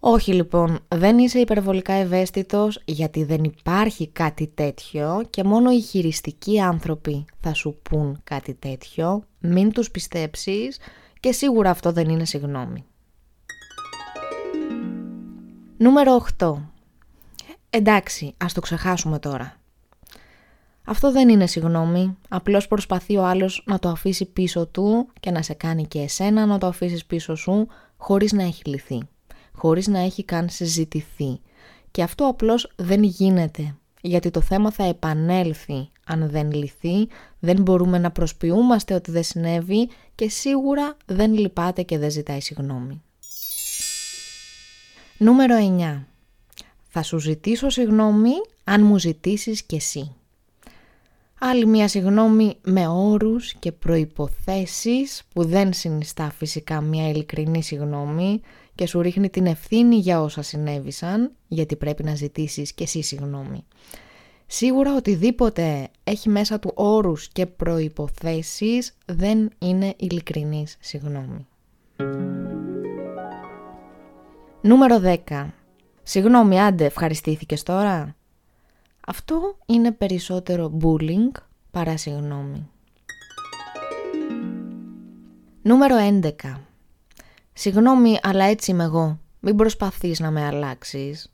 Όχι 0.00 0.32
λοιπόν, 0.32 0.78
δεν 0.88 1.18
είσαι 1.18 1.38
υπερβολικά 1.38 1.92
ευαίσθητος 1.92 2.82
γιατί 2.84 3.24
δεν 3.24 3.44
υπάρχει 3.44 4.08
κάτι 4.08 4.46
τέτοιο 4.54 5.24
και 5.30 5.44
μόνο 5.44 5.70
οι 5.70 5.80
χειριστικοί 5.80 6.60
άνθρωποι 6.60 7.24
θα 7.40 7.54
σου 7.54 7.78
πούν 7.82 8.20
κάτι 8.24 8.54
τέτοιο. 8.54 9.22
Μην 9.38 9.72
τους 9.72 9.90
πιστέψεις 9.90 10.78
και 11.20 11.32
σίγουρα 11.32 11.70
αυτό 11.70 11.92
δεν 11.92 12.08
είναι 12.08 12.24
συγνώμη. 12.24 12.84
Νούμερο 15.76 16.26
8. 16.38 16.54
Εντάξει, 17.70 18.34
ας 18.36 18.52
το 18.52 18.60
ξεχάσουμε 18.60 19.18
τώρα. 19.18 19.56
Αυτό 20.84 21.12
δεν 21.12 21.28
είναι 21.28 21.46
συγγνώμη, 21.46 22.16
απλώς 22.28 22.68
προσπαθεί 22.68 23.16
ο 23.16 23.24
άλλος 23.24 23.62
να 23.66 23.78
το 23.78 23.88
αφήσει 23.88 24.24
πίσω 24.24 24.66
του 24.66 25.08
και 25.20 25.30
να 25.30 25.42
σε 25.42 25.54
κάνει 25.54 25.86
και 25.86 26.00
εσένα 26.00 26.46
να 26.46 26.58
το 26.58 26.66
αφήσεις 26.66 27.04
πίσω 27.04 27.34
σου 27.34 27.68
χωρίς 27.96 28.32
να 28.32 28.42
έχει 28.42 28.62
λυθεί, 28.64 29.08
χωρίς 29.58 29.86
να 29.86 29.98
έχει 29.98 30.24
καν 30.24 30.48
συζητηθεί. 30.48 31.40
Και 31.90 32.02
αυτό 32.02 32.26
απλώς 32.26 32.72
δεν 32.76 33.02
γίνεται, 33.02 33.74
γιατί 34.00 34.30
το 34.30 34.40
θέμα 34.40 34.70
θα 34.70 34.84
επανέλθει 34.84 35.88
αν 36.04 36.30
δεν 36.30 36.52
λυθεί, 36.52 37.08
δεν 37.38 37.62
μπορούμε 37.62 37.98
να 37.98 38.10
προσποιούμαστε 38.10 38.94
ότι 38.94 39.10
δεν 39.10 39.22
συνέβη 39.22 39.88
και 40.14 40.28
σίγουρα 40.28 40.96
δεν 41.06 41.34
λυπάται 41.34 41.82
και 41.82 41.98
δεν 41.98 42.10
ζητάει 42.10 42.40
συγγνώμη. 42.40 43.02
Νούμερο 45.18 45.54
9. 45.78 46.02
Θα 46.88 47.02
σου 47.02 47.18
ζητήσω 47.18 47.68
συγγνώμη 47.68 48.32
αν 48.64 48.84
μου 48.84 48.98
ζητήσεις 48.98 49.62
κι 49.62 49.74
εσύ. 49.74 50.12
Άλλη 51.40 51.66
μια 51.66 51.88
συγγνώμη 51.88 52.56
με 52.62 52.86
όρους 52.86 53.54
και 53.54 53.72
προϋποθέσεις 53.72 55.22
που 55.32 55.44
δεν 55.44 55.72
συνιστά 55.72 56.30
φυσικά 56.30 56.80
μια 56.80 57.08
ειλικρινή 57.08 57.62
συγγνώμη 57.62 58.40
και 58.78 58.86
σου 58.86 59.00
ρίχνει 59.00 59.30
την 59.30 59.46
ευθύνη 59.46 59.96
για 59.96 60.20
όσα 60.20 60.42
συνέβησαν 60.42 61.32
γιατί 61.48 61.76
πρέπει 61.76 62.04
να 62.04 62.14
ζητήσεις 62.14 62.72
και 62.72 62.82
εσύ 62.82 63.02
συγγνώμη. 63.02 63.64
Σίγουρα 64.46 64.94
οτιδήποτε 64.94 65.88
έχει 66.04 66.28
μέσα 66.28 66.58
του 66.58 66.72
όρους 66.74 67.28
και 67.28 67.46
προϋποθέσεις 67.46 68.96
δεν 69.06 69.50
είναι 69.58 69.94
ειλικρινής 69.96 70.76
συγγνώμη. 70.80 71.46
Νούμερο 74.60 75.00
10. 75.28 75.46
Συγγνώμη, 76.02 76.60
άντε, 76.60 76.84
ευχαριστήθηκες 76.84 77.62
τώρα. 77.62 78.16
Αυτό 79.06 79.56
είναι 79.66 79.92
περισσότερο 79.92 80.78
bullying 80.82 81.40
παρά 81.70 81.96
συγγνώμη. 81.96 82.68
Νούμερο 85.62 85.96
11. 86.22 86.67
Συγγνώμη, 87.60 88.18
αλλά 88.22 88.44
έτσι 88.44 88.70
είμαι 88.70 88.84
εγώ. 88.84 89.18
Μην 89.40 89.56
προσπαθείς 89.56 90.20
να 90.20 90.30
με 90.30 90.44
αλλάξεις. 90.44 91.32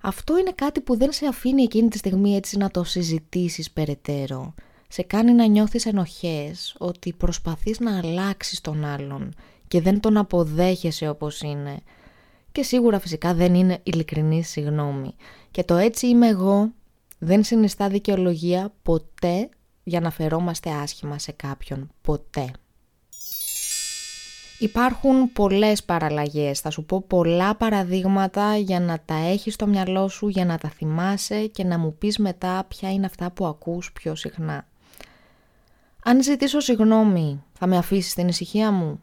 Αυτό 0.00 0.38
είναι 0.38 0.52
κάτι 0.54 0.80
που 0.80 0.96
δεν 0.96 1.12
σε 1.12 1.26
αφήνει 1.26 1.62
εκείνη 1.62 1.88
τη 1.88 1.98
στιγμή 1.98 2.36
έτσι 2.36 2.56
να 2.56 2.70
το 2.70 2.84
συζητήσεις 2.84 3.70
περαιτέρω. 3.70 4.54
Σε 4.88 5.02
κάνει 5.02 5.32
να 5.32 5.46
νιώθεις 5.46 5.86
ενοχές, 5.86 6.74
ότι 6.78 7.12
προσπαθείς 7.12 7.80
να 7.80 7.98
αλλάξεις 7.98 8.60
τον 8.60 8.84
άλλον 8.84 9.34
και 9.68 9.80
δεν 9.80 10.00
τον 10.00 10.16
αποδέχεσαι 10.16 11.08
όπως 11.08 11.40
είναι 11.40 11.78
και 12.52 12.62
σίγουρα 12.62 12.98
φυσικά 12.98 13.34
δεν 13.34 13.54
είναι 13.54 13.80
ειλικρινή 13.82 14.42
συγγνώμη. 14.42 15.14
Και 15.50 15.64
το 15.64 15.76
έτσι 15.76 16.06
είμαι 16.06 16.28
εγώ 16.28 16.72
δεν 17.18 17.44
συνιστά 17.44 17.88
δικαιολογία 17.88 18.72
ποτέ 18.82 19.48
για 19.84 20.00
να 20.00 20.10
φερόμαστε 20.10 20.70
άσχημα 20.70 21.18
σε 21.18 21.32
κάποιον. 21.32 21.90
Ποτέ. 22.02 22.50
Υπάρχουν 24.58 25.32
πολλές 25.32 25.84
παραλλαγές, 25.84 26.60
θα 26.60 26.70
σου 26.70 26.84
πω 26.84 27.02
πολλά 27.02 27.54
παραδείγματα 27.56 28.56
για 28.56 28.80
να 28.80 29.00
τα 29.04 29.14
έχεις 29.14 29.54
στο 29.54 29.66
μυαλό 29.66 30.08
σου, 30.08 30.28
για 30.28 30.44
να 30.44 30.58
τα 30.58 30.68
θυμάσαι 30.68 31.46
και 31.46 31.64
να 31.64 31.78
μου 31.78 31.94
πεις 31.98 32.18
μετά 32.18 32.64
ποια 32.68 32.92
είναι 32.92 33.06
αυτά 33.06 33.30
που 33.30 33.46
ακούς 33.46 33.92
πιο 33.92 34.14
συχνά. 34.14 34.66
Αν 36.04 36.22
ζητήσω 36.22 36.60
συγγνώμη, 36.60 37.42
θα 37.52 37.66
με 37.66 37.76
αφήσεις 37.76 38.14
την 38.14 38.28
ησυχία 38.28 38.70
μου; 38.70 39.02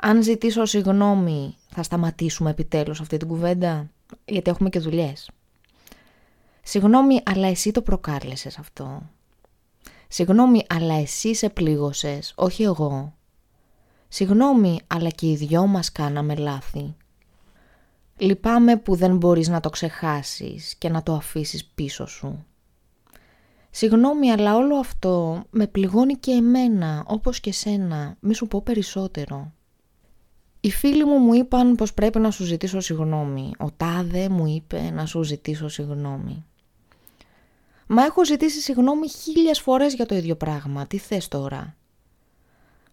Αν 0.00 0.22
ζητήσω 0.22 0.64
συγγνώμη, 0.64 1.56
θα 1.68 1.82
σταματήσουμε 1.82 2.50
επιτέλους 2.50 3.00
αυτή 3.00 3.16
την 3.16 3.28
κουβέντα, 3.28 3.90
γιατί 4.24 4.50
έχουμε 4.50 4.68
και 4.68 4.78
δουλειές. 4.78 5.30
Συγγνώμη, 6.62 7.20
αλλά 7.24 7.48
εσύ 7.48 7.70
το 7.70 7.82
προκάλεσες 7.82 8.58
αυτό. 8.58 9.02
Συγγνώμη, 10.08 10.62
αλλά 10.68 10.94
εσύ 10.94 11.34
σε 11.34 11.48
πλήγωσες, 11.48 12.32
όχι 12.36 12.62
εγώ. 12.62 13.15
Συγγνώμη, 14.08 14.80
αλλά 14.86 15.08
και 15.08 15.30
οι 15.30 15.36
δυο 15.36 15.66
μας 15.66 15.92
κάναμε 15.92 16.34
λάθη. 16.34 16.94
Λυπάμαι 18.16 18.76
που 18.76 18.94
δεν 18.94 19.16
μπορείς 19.16 19.48
να 19.48 19.60
το 19.60 19.70
ξεχάσεις 19.70 20.74
και 20.74 20.88
να 20.88 21.02
το 21.02 21.14
αφήσεις 21.14 21.64
πίσω 21.64 22.06
σου. 22.06 22.44
Συγγνώμη, 23.70 24.30
αλλά 24.30 24.56
όλο 24.56 24.76
αυτό 24.76 25.44
με 25.50 25.66
πληγώνει 25.66 26.14
και 26.14 26.30
εμένα, 26.30 27.04
όπως 27.06 27.40
και 27.40 27.52
σένα. 27.52 28.16
Μη 28.20 28.34
σου 28.34 28.48
πω 28.48 28.62
περισσότερο. 28.62 29.52
Οι 30.60 30.70
φίλοι 30.70 31.04
μου 31.04 31.18
μου 31.18 31.34
είπαν 31.34 31.74
πως 31.74 31.94
πρέπει 31.94 32.18
να 32.18 32.30
σου 32.30 32.44
ζητήσω 32.44 32.80
συγγνώμη. 32.80 33.50
Ο 33.58 33.70
Τάδε 33.76 34.28
μου 34.28 34.46
είπε 34.46 34.90
να 34.90 35.06
σου 35.06 35.22
ζητήσω 35.22 35.68
συγγνώμη. 35.68 36.44
Μα 37.86 38.04
έχω 38.04 38.24
ζητήσει 38.24 38.60
συγγνώμη 38.60 39.08
χίλιες 39.08 39.60
φορές 39.60 39.94
για 39.94 40.06
το 40.06 40.14
ίδιο 40.14 40.36
πράγμα. 40.36 40.86
Τι 40.86 40.98
θες 40.98 41.28
τώρα; 41.28 41.76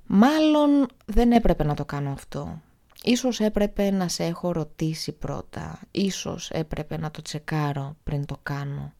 Μάλλον 0.05 0.87
δεν 1.05 1.31
έπρεπε 1.31 1.63
να 1.63 1.73
το 1.73 1.85
κάνω 1.85 2.11
αυτό. 2.11 2.61
Ίσως 3.03 3.39
έπρεπε 3.39 3.91
να 3.91 4.07
σε 4.07 4.23
έχω 4.23 4.51
ρωτήσει 4.51 5.11
πρώτα. 5.11 5.79
Ίσως 5.91 6.49
έπρεπε 6.49 6.97
να 6.97 7.11
το 7.11 7.21
τσεκάρω 7.21 7.95
πριν 8.03 8.25
το 8.25 8.37
κάνω. 8.43 8.93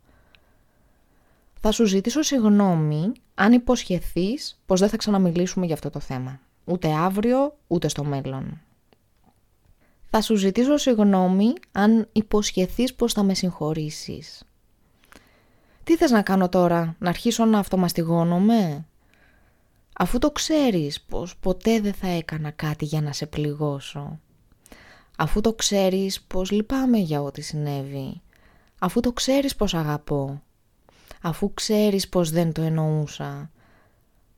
Θα 1.60 1.72
σου 1.72 1.86
ζητήσω 1.86 2.22
συγγνώμη 2.22 3.12
αν 3.36 3.54
υποσχεθείς 3.54 4.62
πως 4.66 4.80
δεν 4.80 4.90
θα 4.90 4.98
ξαναμιλήσουμε 4.98 5.66
για 5.66 5.76
αυτό 5.76 5.90
το 5.90 6.00
θέμα. 6.00 6.40
Ούτε 6.66 6.94
αύριο, 6.94 7.58
ούτε 7.68 7.88
στο 7.88 8.04
μέλλον. 8.04 8.62
Θα 10.10 10.22
σου 10.22 10.36
ζητήσω 10.36 10.78
συγγνώμη 10.78 11.54
αν 11.72 12.08
υποσχεθείς 12.12 12.94
πως 12.94 13.14
θα 13.14 13.24
με 13.24 13.34
συγχωρήσεις. 13.34 14.44
Τι 15.84 15.98
θες 15.98 16.12
να 16.12 16.22
κάνω 16.22 16.50
τώρα, 16.50 16.96
να 17.00 17.10
αρχίσω 17.10 17.46
να 17.46 17.60
αυτομαστιγώνομαι; 17.60 18.86
Αφού 19.96 20.20
το 20.20 20.32
ξέρεις 20.32 21.02
πως 21.02 21.38
ποτέ 21.38 21.80
δεν 21.80 21.94
θα 21.94 22.08
έκανα 22.08 22.52
κάτι 22.52 22.86
για 22.86 23.02
να 23.02 23.12
σε 23.12 23.26
πληγώσω. 23.26 24.20
Αφού 25.18 25.42
το 25.42 25.54
ξέρεις 25.54 26.22
πως 26.22 26.52
λυπάμαι 26.52 26.98
για 26.98 27.22
ό,τι 27.22 27.42
συνέβη. 27.42 28.22
Αφού 28.80 29.00
το 29.00 29.12
ξέρεις 29.12 29.56
πως 29.56 29.74
αγαπώ. 29.74 30.42
Αφού 31.22 31.54
ξέρεις 31.54 32.10
πως 32.10 32.30
δεν 32.30 32.52
το 32.52 32.62
εννοούσα. 32.62 33.52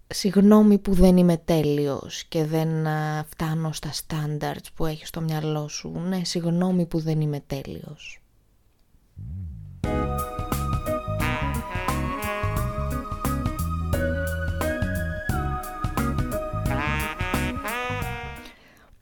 Συγγνώμη 0.08 0.78
που 0.78 0.94
δεν 0.94 1.18
είμαι 1.18 1.38
τέλειος 1.38 2.24
και 2.24 2.46
δεν 2.46 2.70
φτάνω 3.30 3.72
στα 3.72 3.90
standards 3.94 4.68
που 4.76 4.86
έχεις 4.86 5.08
στο 5.08 5.22
μυαλό 5.22 5.68
σου. 5.68 5.92
Ναι, 6.08 6.24
συγγνώμη 6.24 6.86
που 6.86 7.00
δεν 7.00 7.22
είμαι 7.22 7.44
τέλειος. 7.48 8.20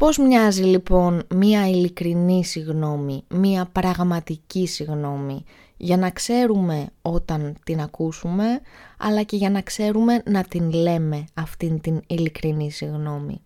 Πώς 0.04 0.18
μοιάζει 0.18 0.64
λοιπόν 0.64 1.24
μία 1.36 1.70
ειλικρινή 1.70 2.46
συγνώμη, 2.46 3.24
μία 3.30 3.70
πραγματική 3.72 4.68
συγνώμη, 4.68 5.44
για 5.78 5.98
να 5.98 6.10
ξέρουμε 6.10 6.90
όταν 7.02 7.56
την 7.64 7.82
ακούσουμε, 7.82 8.62
αλλά 8.98 9.24
και 9.24 9.36
για 9.36 9.50
να 9.50 9.62
ξέρουμε 9.62 10.22
να 10.26 10.44
την 10.44 10.72
λέμε 10.72 11.26
αυτήν 11.34 11.82
την 11.82 12.02
ειλικρινή 12.08 12.72
συγνώμη. 12.72 13.42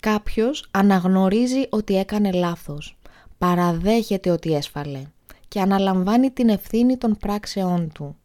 Κάποιος 0.00 0.68
αναγνωρίζει 0.70 1.66
ότι 1.70 1.96
έκανε 1.96 2.32
λάθος, 2.32 2.98
παραδέχεται 3.38 4.30
ότι 4.30 4.54
έσφαλε 4.54 5.02
και 5.48 5.60
αναλαμβάνει 5.60 6.30
την 6.30 6.48
ευθύνη 6.48 6.96
των 6.96 7.16
πράξεών 7.16 7.92
του. 7.92 8.16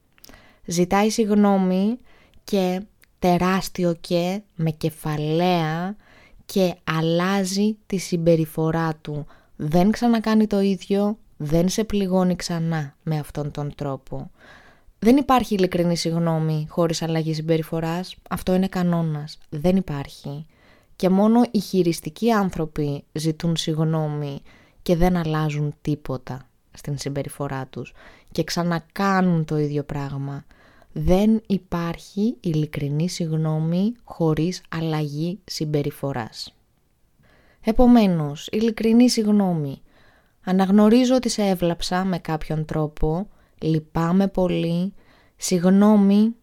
Ζητάει 0.66 1.10
συγνώμη 1.10 1.98
και 2.44 2.82
τεράστιο 3.20 3.98
και 4.02 4.42
με 4.56 4.72
κεφαλαία 4.72 5.96
και 6.46 6.76
αλλάζει 6.84 7.78
τη 7.86 7.98
συμπεριφορά 7.98 8.96
του. 9.02 9.26
Δεν 9.56 9.92
ξανακάνει 9.92 10.48
το 10.48 10.60
ίδιο, 10.60 11.18
δεν 11.38 11.70
σε 11.70 11.84
πληγώνει 11.84 12.36
ξανά 12.36 12.96
με 13.04 13.20
αυτόν 13.20 13.52
τον 13.52 13.76
τρόπο. 13.76 14.32
Δεν 15.00 15.18
υπάρχει 15.18 15.54
ειλικρινή 15.54 15.98
συγνώμη 15.98 16.66
χωρίς 16.70 17.02
αλλαγή 17.02 17.34
συμπεριφοράς. 17.34 18.16
Αυτό 18.30 18.54
είναι 18.54 18.68
κανόνας. 18.68 19.38
Δεν 19.50 19.76
υπάρχει. 19.76 20.46
Και 20.96 21.10
μόνο 21.10 21.42
οι 21.52 21.60
χειριστικοί 21.60 22.32
άνθρωποι 22.32 23.04
ζητούν 23.12 23.56
συγνώμη 23.56 24.42
και 24.82 24.96
δεν 24.96 25.16
αλλάζουν 25.16 25.74
τίποτα 25.82 26.48
στην 26.72 26.98
συμπεριφορά 26.98 27.68
τους 27.70 27.94
και 28.32 28.44
ξανακάνουν 28.44 29.46
το 29.46 29.58
ίδιο 29.58 29.84
πράγμα. 29.84 30.46
Δεν 30.98 31.42
υπάρχει 31.48 32.38
ειλικρινή 32.40 33.10
συγνώμη 33.10 33.94
χωρίς 34.04 34.62
αλλαγή 34.70 35.40
συμπεριφοράς. 35.44 36.56
Επομένως, 37.62 38.48
ειλικρινή 38.52 39.10
συγνώμη. 39.10 39.82
Αναγνωρίζω 40.44 41.16
ότι 41.16 41.30
σε 41.30 41.44
έβλαψα 41.44 42.04
με 42.04 42.18
κάποιον 42.18 42.66
τρόπο, 42.66 43.28
λυπάμαι 43.62 44.28
πολύ, 44.28 44.94
συγνώμη, 45.36 46.36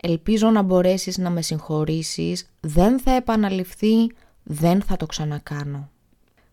ελπίζω 0.00 0.50
να 0.50 0.62
μπορέσεις 0.62 1.18
να 1.18 1.30
με 1.30 1.42
συγχωρήσεις, 1.42 2.50
δεν 2.60 3.00
θα 3.00 3.10
επαναληφθεί, 3.10 4.06
δεν 4.42 4.82
θα 4.82 4.96
το 4.96 5.06
ξανακάνω. 5.06 5.90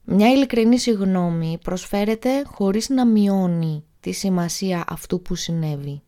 Μια 0.04 0.32
ειλικρινή 0.32 0.80
συγνώμη 0.80 1.58
προσφέρεται 1.64 2.44
χωρίς 2.46 2.90
να 2.90 3.06
μειώνει 3.06 3.84
τη 4.00 4.12
σημασία 4.12 4.84
αυτού 4.88 5.22
που 5.22 5.36
συνέβη 5.36 6.02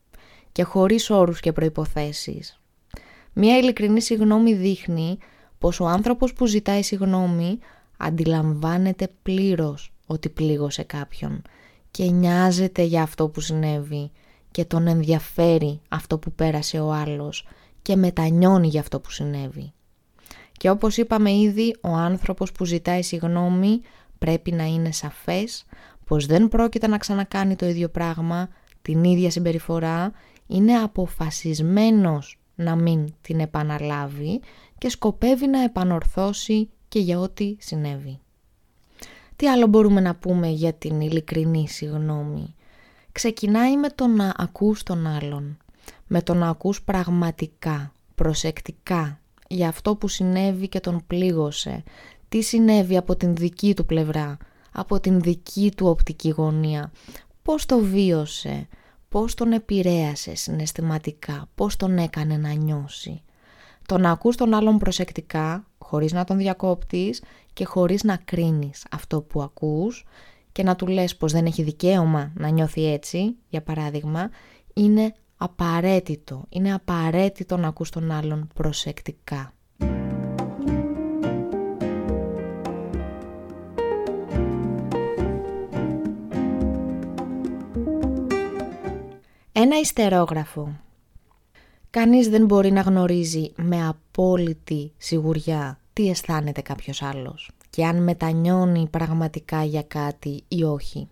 και 0.53 0.63
χωρίς 0.63 1.09
όρους 1.09 1.39
και 1.39 1.51
προϋποθέσεις. 1.51 2.59
Μία 3.33 3.57
ειλικρινή 3.57 4.01
συγνώμη 4.01 4.53
δείχνει 4.53 5.17
πως 5.57 5.79
ο 5.79 5.85
άνθρωπος 5.85 6.33
που 6.33 6.45
ζητάει 6.45 6.81
συγνώμη 6.81 7.59
αντιλαμβάνεται 7.97 9.07
πλήρως 9.23 9.93
ότι 10.05 10.29
πλήγωσε 10.29 10.83
κάποιον 10.83 11.41
και 11.91 12.05
νοιάζεται 12.05 12.81
για 12.81 13.01
αυτό 13.01 13.27
που 13.27 13.39
συνέβη 13.39 14.11
και 14.51 14.65
τον 14.65 14.87
ενδιαφέρει 14.87 15.81
αυτό 15.89 16.17
που 16.17 16.31
πέρασε 16.31 16.79
ο 16.79 16.91
άλλος 16.91 17.47
και 17.81 17.95
μετανιώνει 17.95 18.67
για 18.67 18.79
αυτό 18.79 18.99
που 18.99 19.11
συνέβη. 19.11 19.73
Και 20.51 20.69
όπως 20.69 20.97
είπαμε 20.97 21.31
ήδη, 21.31 21.75
ο 21.81 21.89
άνθρωπος 21.89 22.51
που 22.51 22.65
ζητάει 22.65 23.01
συγνώμη 23.01 23.81
πρέπει 24.17 24.51
να 24.51 24.63
είναι 24.63 24.91
σαφές 24.91 25.65
πως 26.05 26.25
δεν 26.25 26.47
πρόκειται 26.47 26.87
να 26.87 26.97
ξανακάνει 26.97 27.55
το 27.55 27.65
ίδιο 27.65 27.89
πράγμα, 27.89 28.49
την 28.81 29.03
ίδια 29.03 29.31
συμπεριφορά 29.31 30.11
είναι 30.53 30.73
αποφασισμένος 30.73 32.39
να 32.55 32.75
μην 32.75 33.13
την 33.21 33.39
επαναλάβει 33.39 34.41
και 34.77 34.89
σκοπεύει 34.89 35.47
να 35.47 35.63
επανορθώσει 35.63 36.69
και 36.87 36.99
για 36.99 37.19
ό,τι 37.19 37.55
συνέβη. 37.59 38.19
Τι 39.35 39.47
άλλο 39.47 39.67
μπορούμε 39.67 40.01
να 40.01 40.15
πούμε 40.15 40.47
για 40.47 40.73
την 40.73 41.01
ειλικρινή 41.01 41.67
συγνώμη. 41.67 42.55
Ξεκινάει 43.11 43.77
με 43.77 43.89
το 43.89 44.07
να 44.07 44.33
ακούς 44.37 44.83
τον 44.83 45.07
άλλον, 45.07 45.57
με 46.07 46.21
το 46.21 46.33
να 46.33 46.49
ακούς 46.49 46.81
πραγματικά, 46.81 47.93
προσεκτικά 48.15 49.19
για 49.47 49.67
αυτό 49.67 49.95
που 49.95 50.07
συνέβη 50.07 50.67
και 50.67 50.79
τον 50.79 51.03
πλήγωσε, 51.07 51.83
τι 52.29 52.41
συνέβη 52.41 52.97
από 52.97 53.15
την 53.15 53.35
δική 53.35 53.73
του 53.73 53.85
πλευρά, 53.85 54.37
από 54.71 54.99
την 54.99 55.21
δική 55.21 55.71
του 55.77 55.87
οπτική 55.87 56.29
γωνία, 56.29 56.91
πώς 57.43 57.65
το 57.65 57.79
βίωσε, 57.79 58.67
πώς 59.13 59.33
τον 59.33 59.51
επηρέασε 59.51 60.35
συναισθηματικά, 60.35 61.49
πώς 61.55 61.75
τον 61.75 61.97
έκανε 61.97 62.37
να 62.37 62.53
νιώσει. 62.53 63.21
Το 63.85 63.97
να 63.97 64.11
ακούς 64.11 64.35
τον 64.35 64.53
άλλον 64.53 64.77
προσεκτικά, 64.77 65.67
χωρίς 65.77 66.13
να 66.13 66.23
τον 66.23 66.37
διακόπτεις 66.37 67.23
και 67.53 67.65
χωρίς 67.65 68.03
να 68.03 68.15
κρίνεις 68.15 68.85
αυτό 68.91 69.21
που 69.21 69.41
ακούς 69.41 70.05
και 70.51 70.63
να 70.63 70.75
του 70.75 70.87
λες 70.87 71.15
πως 71.15 71.31
δεν 71.31 71.45
έχει 71.45 71.63
δικαίωμα 71.63 72.31
να 72.35 72.47
νιώθει 72.47 72.85
έτσι, 72.91 73.35
για 73.49 73.61
παράδειγμα, 73.61 74.29
είναι 74.73 75.13
απαραίτητο. 75.37 76.45
Είναι 76.49 76.73
απαραίτητο 76.73 77.57
να 77.57 77.67
ακούς 77.67 77.89
τον 77.89 78.11
άλλον 78.11 78.47
προσεκτικά. 78.53 79.52
Ένα 89.63 89.79
ιστερόγραφο. 89.79 90.79
Κανείς 91.89 92.29
δεν 92.29 92.45
μπορεί 92.45 92.71
να 92.71 92.81
γνωρίζει 92.81 93.51
με 93.55 93.87
απόλυτη 93.87 94.91
σιγουριά 94.97 95.79
τι 95.93 96.09
αισθάνεται 96.09 96.61
κάποιος 96.61 97.01
άλλος 97.01 97.51
και 97.69 97.85
αν 97.85 98.03
μετανιώνει 98.03 98.87
πραγματικά 98.91 99.63
για 99.63 99.81
κάτι 99.81 100.43
ή 100.47 100.63
όχι. 100.63 101.07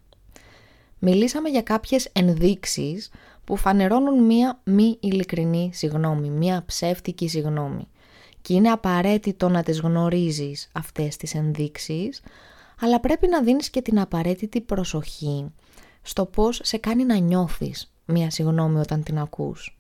Μιλήσαμε 0.99 1.49
για 1.49 1.61
κάποιες 1.61 2.09
ενδείξεις 2.11 3.11
που 3.43 3.55
φανερώνουν 3.55 4.23
μία 4.23 4.59
μη 4.63 4.97
ειλικρινή 4.99 5.69
συγνώμη, 5.73 6.29
μία 6.29 6.63
ψεύτικη 6.65 7.27
συγνώμη. 7.27 7.87
Και 8.41 8.53
είναι 8.53 8.69
απαραίτητο 8.69 9.49
να 9.49 9.63
τις 9.63 9.79
γνωρίζεις 9.79 10.69
αυτές 10.71 11.17
τις 11.17 11.35
ενδείξεις, 11.35 12.21
αλλά 12.79 12.99
πρέπει 12.99 13.27
να 13.27 13.41
δίνεις 13.41 13.69
και 13.69 13.81
την 13.81 13.99
απαραίτητη 13.99 14.61
προσοχή 14.61 15.51
στο 16.01 16.25
πώς 16.25 16.59
σε 16.63 16.77
κάνει 16.77 17.03
να 17.03 17.15
νιώθεις 17.15 17.91
μία 18.12 18.30
συγγνώμη 18.30 18.80
όταν 18.80 19.04
την 19.04 19.19
ακούς 19.19 19.78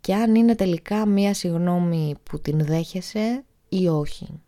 και 0.00 0.14
αν 0.14 0.34
είναι 0.34 0.54
τελικά 0.54 1.06
μία 1.06 1.34
συγγνώμη 1.34 2.14
που 2.22 2.40
την 2.40 2.64
δέχεσαι 2.64 3.44
ή 3.68 3.88
όχι. 3.88 4.40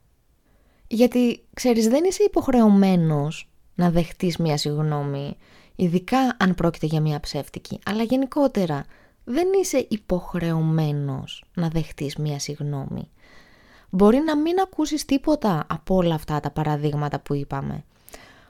Γιατί, 0.86 1.44
ξέρεις, 1.54 1.88
δεν 1.88 2.04
είσαι 2.04 2.22
υποχρεωμένος 2.22 3.48
να 3.74 3.90
δεχτείς 3.90 4.36
μία 4.36 4.56
συγγνώμη, 4.56 5.36
ειδικά 5.76 6.36
αν 6.38 6.54
πρόκειται 6.54 6.86
για 6.86 7.00
μία 7.00 7.20
ψεύτικη, 7.20 7.78
αλλά 7.84 8.02
γενικότερα 8.02 8.84
δεν 9.24 9.46
είσαι 9.60 9.86
υποχρεωμένος 9.88 11.44
να 11.54 11.68
δεχτείς 11.68 12.16
μία 12.16 12.38
συγγνώμη. 12.38 13.08
Μπορεί 13.90 14.18
να 14.18 14.36
μην 14.36 14.60
ακούσεις 14.60 15.04
τίποτα 15.04 15.64
από 15.68 15.94
όλα 15.94 16.14
αυτά 16.14 16.40
τα 16.40 16.50
παραδείγματα 16.50 17.20
που 17.20 17.34
είπαμε. 17.34 17.84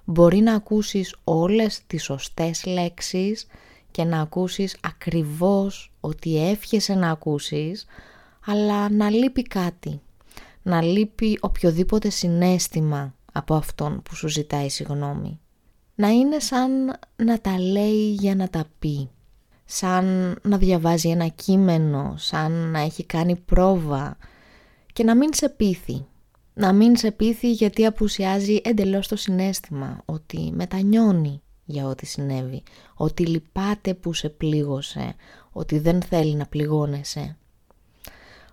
Μπορεί 0.05 0.39
να 0.39 0.55
ακούσεις 0.55 1.17
όλες 1.25 1.83
τις 1.87 2.05
σωστές 2.05 2.65
λέξεις 2.65 3.47
και 3.97 4.05
να 4.05 4.21
ακούσεις 4.21 4.77
ακριβώς 4.83 5.93
ό,τι 6.01 6.49
εύχεσαι 6.49 6.95
να 6.95 7.11
ακούσεις, 7.11 7.87
αλλά 8.47 8.91
να 8.91 9.11
λείπει 9.11 9.43
κάτι. 9.43 10.01
Να 10.63 10.83
λείπει 10.83 11.39
οποιοδήποτε 11.41 12.11
συνέστημα 12.11 13.15
από 13.33 13.55
αυτόν 13.55 14.03
που 14.03 14.15
σου 14.15 14.29
ζητάει 14.29 14.69
συγγνώμη. 14.69 15.41
Να 15.95 16.09
είναι 16.09 16.39
σαν 16.39 16.71
να 17.17 17.41
τα 17.41 17.59
λέει 17.61 18.11
για 18.11 18.35
να 18.35 18.49
τα 18.49 18.65
πει. 18.79 19.11
Σαν 19.65 20.37
να 20.43 20.57
διαβάζει 20.57 21.09
ένα 21.09 21.27
κείμενο, 21.27 22.15
σαν 22.17 22.53
να 22.53 22.81
έχει 22.81 23.05
κάνει 23.05 23.37
πρόβα 23.37 24.17
και 24.93 25.05
να 25.05 25.17
μην 25.17 25.29
σε 25.33 25.49
πείθει. 25.49 26.07
Να 26.55 26.73
μην 26.73 26.97
σε 26.97 27.11
πείθει 27.11 27.53
γιατί 27.53 27.87
απουσιάζει 27.87 28.61
εντελώς 28.65 29.09
το 29.09 29.17
συνέστημα 29.17 30.03
ότι 30.05 30.53
μετανιώνει 30.55 31.41
για 31.67 31.87
ό,τι 31.87 32.07
συνέβη, 32.07 32.63
ότι 32.95 33.27
λυπάται 33.27 33.95
που 33.95 34.13
σε 34.13 34.29
πλήγωσε, 34.29 35.15
ότι 35.53 35.79
δεν 35.79 36.03
θέλει 36.03 36.35
να 36.35 36.47
πληγώνεσαι. 36.47 37.37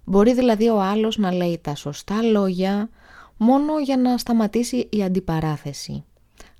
Μπορεί 0.04 0.34
δηλαδή 0.34 0.69
ο 0.69 0.82
άλλος 0.82 1.17
να 1.17 1.32
λέει 1.32 1.60
τα 1.62 1.76
σωστά 1.76 2.21
λόγια 2.21 2.89
μόνο 3.38 3.80
για 3.80 3.97
να 3.97 4.17
σταματήσει 4.17 4.88
η 4.91 5.04
αντιπαράθεση, 5.04 6.04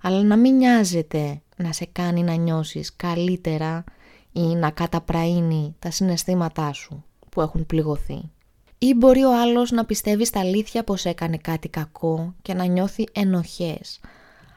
αλλά 0.02 0.24
να 0.24 0.38
μην 0.38 0.56
νοιάζεται 0.56 1.42
να 1.58 1.72
σε 1.72 1.86
κάνει 1.92 2.24
να 2.24 2.34
νιώσεις 2.34 2.96
καλύτερα 2.96 3.84
ή 4.32 4.42
να 4.42 4.70
καταπραίνει 4.70 5.76
τα 5.80 5.92
συναισθήματά 5.92 6.74
σου 6.74 7.04
που 7.30 7.42
έχουν 7.42 7.66
πληγωθεί. 7.66 8.32
Ή 8.78 8.94
μπορεί 8.94 9.24
ο 9.24 9.42
άλλος 9.42 9.72
να 9.72 9.86
πιστεύει 9.86 10.26
στα 10.26 10.40
αλήθεια 10.40 10.84
πως 10.84 11.06
έκανε 11.06 11.38
κάτι 11.38 11.70
κακό 11.70 12.34
και 12.42 12.54
να 12.54 12.66
νιώθει 12.66 13.04
ενοχές, 13.12 14.00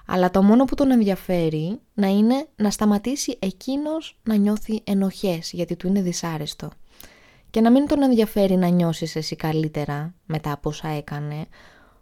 αλλά 0.06 0.30
το 0.30 0.42
μόνο 0.42 0.64
που 0.64 0.74
τον 0.74 0.90
ενδιαφέρει 0.90 1.80
να 1.94 2.06
είναι 2.06 2.46
να 2.56 2.70
σταματήσει 2.70 3.36
εκείνος 3.38 4.18
να 4.22 4.34
νιώθει 4.34 4.80
ενοχές 4.84 5.50
γιατί 5.52 5.76
του 5.76 5.86
είναι 5.86 6.02
δυσάρεστο. 6.02 6.70
Και 7.50 7.60
να 7.60 7.70
μην 7.70 7.86
τον 7.86 8.02
ενδιαφέρει 8.02 8.56
να 8.56 8.68
νιώσεις 8.68 9.16
εσύ 9.16 9.36
καλύτερα 9.36 10.14
μετά 10.26 10.52
από 10.52 10.68
όσα 10.68 10.88
έκανε, 10.88 11.46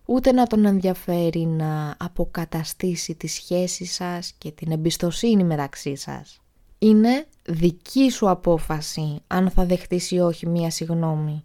ούτε 0.04 0.32
να 0.32 0.46
τον 0.46 0.64
ενδιαφέρει 0.64 1.46
να 1.46 1.96
αποκαταστήσει 1.98 3.14
τη 3.14 3.26
σχέση 3.26 3.84
σας 3.84 4.32
και 4.38 4.50
την 4.50 4.72
εμπιστοσύνη 4.72 5.44
μεταξύ 5.44 5.96
σας. 5.96 6.40
Είναι 6.78 7.26
δική 7.42 8.10
σου 8.10 8.30
απόφαση 8.30 9.20
αν 9.26 9.50
θα 9.50 9.64
δεχτείς 9.64 10.10
ή 10.10 10.18
όχι 10.18 10.46
μία 10.46 10.70
συγνώμη 10.70 11.44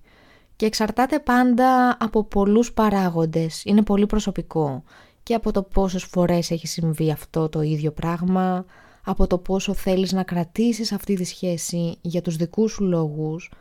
και 0.60 0.65
εξαρτάται 0.65 1.19
πάντα 1.19 1.98
από 2.00 2.24
πολλούς 2.24 2.74
παράγοντες, 2.74 3.63
είναι 3.65 3.82
πολύ 3.82 4.06
προσωπικό 4.06 4.84
και 5.29 5.35
από 5.35 5.51
το 5.51 5.63
πόσες 5.63 6.03
φορές 6.03 6.51
έχει 6.51 6.67
συμβεί 6.67 7.11
αυτό 7.11 7.49
το 7.49 7.61
ίδιο 7.61 7.91
πράγμα, 7.91 8.65
από 9.03 9.27
το 9.27 9.37
πόσο 9.37 9.73
θέλεις 9.73 10.11
να 10.11 10.23
κρατήσεις 10.23 10.91
αυτή 10.91 11.15
τη 11.15 11.23
σχέση 11.23 11.97
για 12.01 12.21
τους 12.21 12.35
δικούς 12.35 12.71
σου 12.71 12.83
λόγους, 12.83 13.51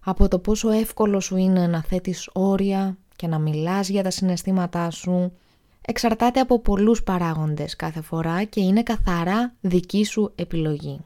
από 0.00 0.28
το 0.28 0.38
πόσο 0.38 0.70
εύκολο 0.70 1.20
σου 1.20 1.36
είναι 1.36 1.66
να 1.66 1.82
θέτεις 1.82 2.30
όρια 2.32 2.96
και 3.16 3.26
να 3.26 3.38
μιλάς 3.38 3.88
για 3.88 4.02
τα 4.02 4.10
συναισθήματά 4.10 4.90
σου. 4.90 5.32
Εξαρτάται 5.80 6.40
από 6.40 6.60
πολλούς 6.60 7.02
παράγοντες 7.02 7.76
κάθε 7.76 8.00
φορά 8.00 8.44
και 8.44 8.60
είναι 8.60 8.82
καθαρά 8.82 9.54
δική 9.60 10.04
σου 10.04 10.32
επιλογή. 10.34 11.00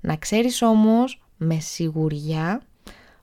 Να 0.00 0.16
ξέρεις 0.16 0.62
όμως 0.62 1.22
με 1.36 1.60
σιγουριά 1.60 2.62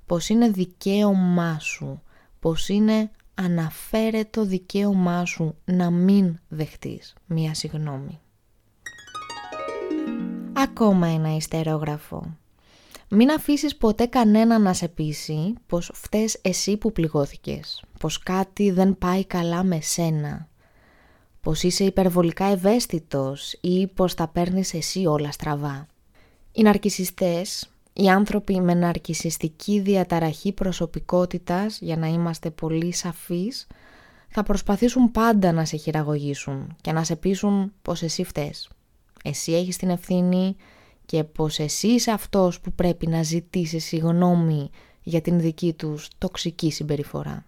πως 0.06 0.30
είναι 0.30 0.50
δικαίωμά 0.50 1.60
σου, 1.60 2.02
πως 2.40 2.70
είναι 2.70 3.12
αναφέρε 3.42 4.24
το 4.30 4.46
δικαίωμά 4.46 5.26
σου 5.26 5.56
να 5.66 5.90
μην 5.90 6.40
δεχτείς 6.48 7.14
μία 7.26 7.54
συγνώμη. 7.54 8.20
Ακόμα 10.54 11.08
ένα 11.08 11.36
ιστερόγραφο. 11.36 12.38
Μην 13.10 13.30
αφήσεις 13.32 13.76
ποτέ 13.76 14.06
κανένα 14.06 14.60
να 14.60 14.74
σε 14.74 14.88
πείσει 14.88 15.54
πως 15.68 15.92
φταίς 15.94 16.40
εσύ 16.42 16.78
που 16.78 16.92
πληγώθηκες, 16.92 17.84
πως 18.00 18.20
κάτι 18.20 18.72
δεν 18.72 18.98
πάει 18.98 19.26
καλά 19.26 19.64
με 19.64 19.82
σένα, 19.82 20.48
πως 21.42 21.64
είσαι 21.64 21.84
υπερβολικά 21.84 22.46
ευαίσθητος 22.46 23.58
ή 23.62 23.88
πως 23.88 24.14
τα 24.14 24.28
παίρνεις 24.28 24.74
εσύ 24.74 25.06
όλα 25.06 25.32
στραβά. 25.32 25.88
Οι 26.52 26.62
ναρκισιστές 26.62 27.70
οι 28.00 28.10
άνθρωποι 28.10 28.62
με 28.62 28.74
ναρκισιστική 28.74 29.80
διαταραχή 29.80 30.52
προσωπικότητας, 30.52 31.80
για 31.82 31.98
να 31.98 32.08
είμαστε 32.08 32.50
πολύ 32.50 32.94
σαφείς, 32.94 33.68
θα 34.30 34.44
προσπαθήσουν 34.44 35.12
πάντα 35.12 35.52
να 35.52 35.66
σε 35.66 35.78
χειραγωγήσουν 35.78 36.76
και 36.82 36.92
να 36.92 37.04
σε 37.04 37.16
πείσουν 37.16 37.74
πως 37.82 38.02
εσύ 38.02 38.24
φταίς. 38.24 38.70
Εσύ 39.24 39.54
έχεις 39.54 39.78
την 39.78 39.90
ευθύνη 39.90 40.56
και 41.06 41.24
πως 41.24 41.60
εσύ 41.60 41.88
είσαι 41.88 42.12
αυτός 42.12 42.60
που 42.60 42.72
πρέπει 42.72 43.08
να 43.08 43.24
ζητήσεις 43.24 43.84
συγγνώμη 43.84 44.70
για 45.04 45.22
την 45.22 45.40
δική 45.40 45.74
τους 45.74 46.08
τοξική 46.18 46.72
συμπεριφορά. 46.72 47.46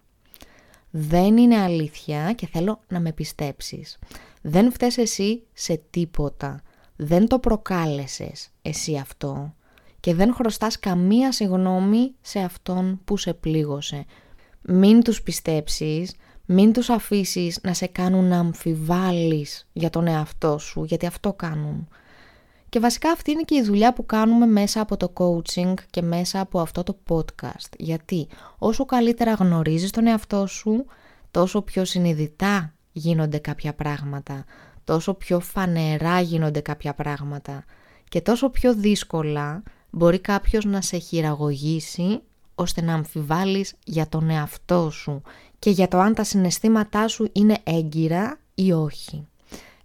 Δεν 0.89 1.37
είναι 1.37 1.57
αλήθεια 1.57 2.33
και 2.33 2.47
θέλω 2.47 2.79
να 2.87 2.99
με 2.99 3.11
πιστέψεις. 3.11 3.99
Δεν 4.41 4.71
φταίς 4.71 4.97
εσύ 4.97 5.43
σε 5.53 5.81
τίποτα. 5.89 6.61
Δεν 6.95 7.27
το 7.27 7.39
προκάλεσες 7.39 8.49
εσύ 8.61 8.97
αυτό 8.97 9.53
και 10.01 10.13
δεν 10.13 10.33
χρωστάς 10.33 10.79
καμία 10.79 11.31
συγνώμη 11.31 12.15
σε 12.21 12.39
αυτόν 12.39 13.01
που 13.05 13.17
σε 13.17 13.33
πλήγωσε. 13.33 14.05
Μην 14.61 15.03
τους 15.03 15.21
πιστέψεις, 15.21 16.15
μην 16.45 16.73
τους 16.73 16.89
αφήσεις 16.89 17.59
να 17.63 17.73
σε 17.73 17.87
κάνουν 17.87 18.25
να 18.25 18.39
αμφιβάλλεις 18.39 19.67
για 19.73 19.89
τον 19.89 20.07
εαυτό 20.07 20.57
σου, 20.57 20.83
γιατί 20.83 21.05
αυτό 21.05 21.33
κάνουν. 21.33 21.87
Και 22.69 22.79
βασικά 22.79 23.11
αυτή 23.11 23.31
είναι 23.31 23.41
και 23.41 23.55
η 23.55 23.61
δουλειά 23.61 23.93
που 23.93 24.05
κάνουμε 24.05 24.45
μέσα 24.45 24.81
από 24.81 24.97
το 24.97 25.13
coaching 25.13 25.73
και 25.89 26.01
μέσα 26.01 26.39
από 26.39 26.59
αυτό 26.59 26.83
το 26.83 26.97
podcast. 27.09 27.69
Γιατί 27.77 28.27
όσο 28.57 28.85
καλύτερα 28.85 29.33
γνωρίζεις 29.33 29.91
τον 29.91 30.07
εαυτό 30.07 30.47
σου, 30.47 30.85
τόσο 31.31 31.61
πιο 31.61 31.85
συνειδητά 31.85 32.73
γίνονται 32.91 33.37
κάποια 33.37 33.73
πράγματα, 33.73 34.43
τόσο 34.83 35.13
πιο 35.13 35.39
φανερά 35.39 36.21
γίνονται 36.21 36.59
κάποια 36.59 36.93
πράγματα 36.93 37.63
και 38.09 38.21
τόσο 38.21 38.49
πιο 38.49 38.73
δύσκολα 38.75 39.63
μπορεί 39.91 40.19
κάποιος 40.19 40.65
να 40.65 40.82
σε 40.82 40.97
χειραγωγήσει 40.97 42.21
ώστε 42.56 42.82
να 42.82 42.93
αμφιβάλλεις 42.93 43.75
για 43.86 44.08
τον 44.08 44.30
εαυτό 44.30 44.89
σου 44.89 45.21
και 45.60 45.69
για 45.69 45.88
το 45.88 45.99
αν 45.99 46.13
τα 46.13 46.23
συναισθήματά 46.23 47.08
σου 47.08 47.30
είναι 47.32 47.58
έγκυρα 47.63 48.39
ή 48.56 48.71
όχι. 48.71 49.27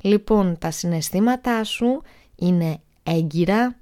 Λοιπόν, 0.00 0.58
τα 0.58 0.70
συναισθήματά 0.70 1.64
σου 1.64 2.02
είναι 2.36 2.80
έγκυρα, 3.02 3.76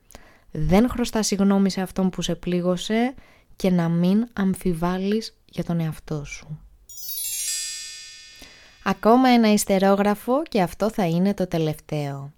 δεν 0.50 0.88
χρωστά 0.88 1.22
συγγνώμη 1.22 1.70
σε 1.70 1.80
αυτόν 1.80 2.10
που 2.10 2.22
σε 2.22 2.34
πλήγωσε 2.34 3.14
και 3.56 3.70
να 3.70 3.88
μην 3.88 4.26
αμφιβάλλεις 4.32 5.36
για 5.44 5.64
τον 5.64 5.80
εαυτό 5.80 6.24
σου. 6.24 6.58
Ακόμα 8.84 9.28
ένα 9.28 9.52
ιστερόγραφο 9.52 10.42
και 10.42 10.62
αυτό 10.62 10.90
θα 10.90 11.06
είναι 11.06 11.34
το 11.34 11.46
τελευταίο. 11.46 12.32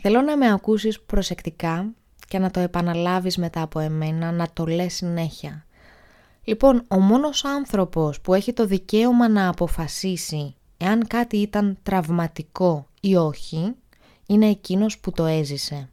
Θέλω 0.00 0.20
να 0.20 0.36
με 0.36 0.52
ακούσεις 0.52 1.00
προσεκτικά 1.00 1.92
και 2.30 2.38
να 2.38 2.50
το 2.50 2.60
επαναλάβεις 2.60 3.36
μετά 3.36 3.62
από 3.62 3.78
εμένα, 3.78 4.32
να 4.32 4.48
το 4.52 4.66
λες 4.66 4.94
συνέχεια. 4.94 5.66
Λοιπόν, 6.44 6.82
ο 6.88 7.00
μόνος 7.00 7.44
άνθρωπος 7.44 8.20
που 8.20 8.34
έχει 8.34 8.52
το 8.52 8.66
δικαίωμα 8.66 9.28
να 9.28 9.48
αποφασίσει 9.48 10.54
εάν 10.76 11.06
κάτι 11.06 11.36
ήταν 11.36 11.78
τραυματικό 11.82 12.86
ή 13.00 13.16
όχι, 13.16 13.74
είναι 14.26 14.46
εκείνος 14.46 14.98
που 14.98 15.10
το 15.10 15.24
έζησε. 15.24 15.88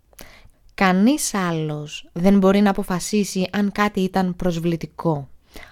Κανείς 0.73 1.33
άλλος 1.33 2.09
δεν 2.13 2.37
μπορεί 2.37 2.61
να 2.61 2.69
αποφασίσει 2.69 3.49
αν 3.51 3.71
κάτι 3.71 3.99
ήταν 3.99 4.35
προσβλητικό, 4.35 5.29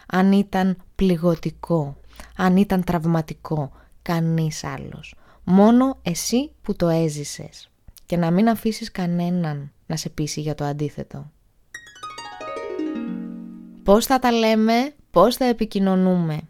αν 0.07 0.31
ήταν 0.31 0.77
πληγωτικό, 0.95 1.97
αν 2.35 2.57
ήταν 2.57 2.83
τραυματικό. 2.83 3.71
Κανείς 4.01 4.63
άλλος. 4.63 5.15
Μόνο 5.43 5.97
εσύ 6.01 6.51
που 6.61 6.75
το 6.75 6.87
έζησες. 6.87 7.69
Και 8.05 8.17
να 8.17 8.31
μην 8.31 8.49
αφήσεις 8.49 8.91
κανέναν 8.91 9.71
να 9.85 9.95
σε 9.95 10.09
πείσει 10.09 10.41
για 10.41 10.55
το 10.55 10.63
αντίθετο. 10.63 11.31
Πώς 13.83 14.05
θα 14.05 14.19
τα 14.19 14.31
λέμε, 14.31 14.93
πώς 15.11 15.35
θα 15.35 15.45
επικοινωνούμε. 15.45 16.41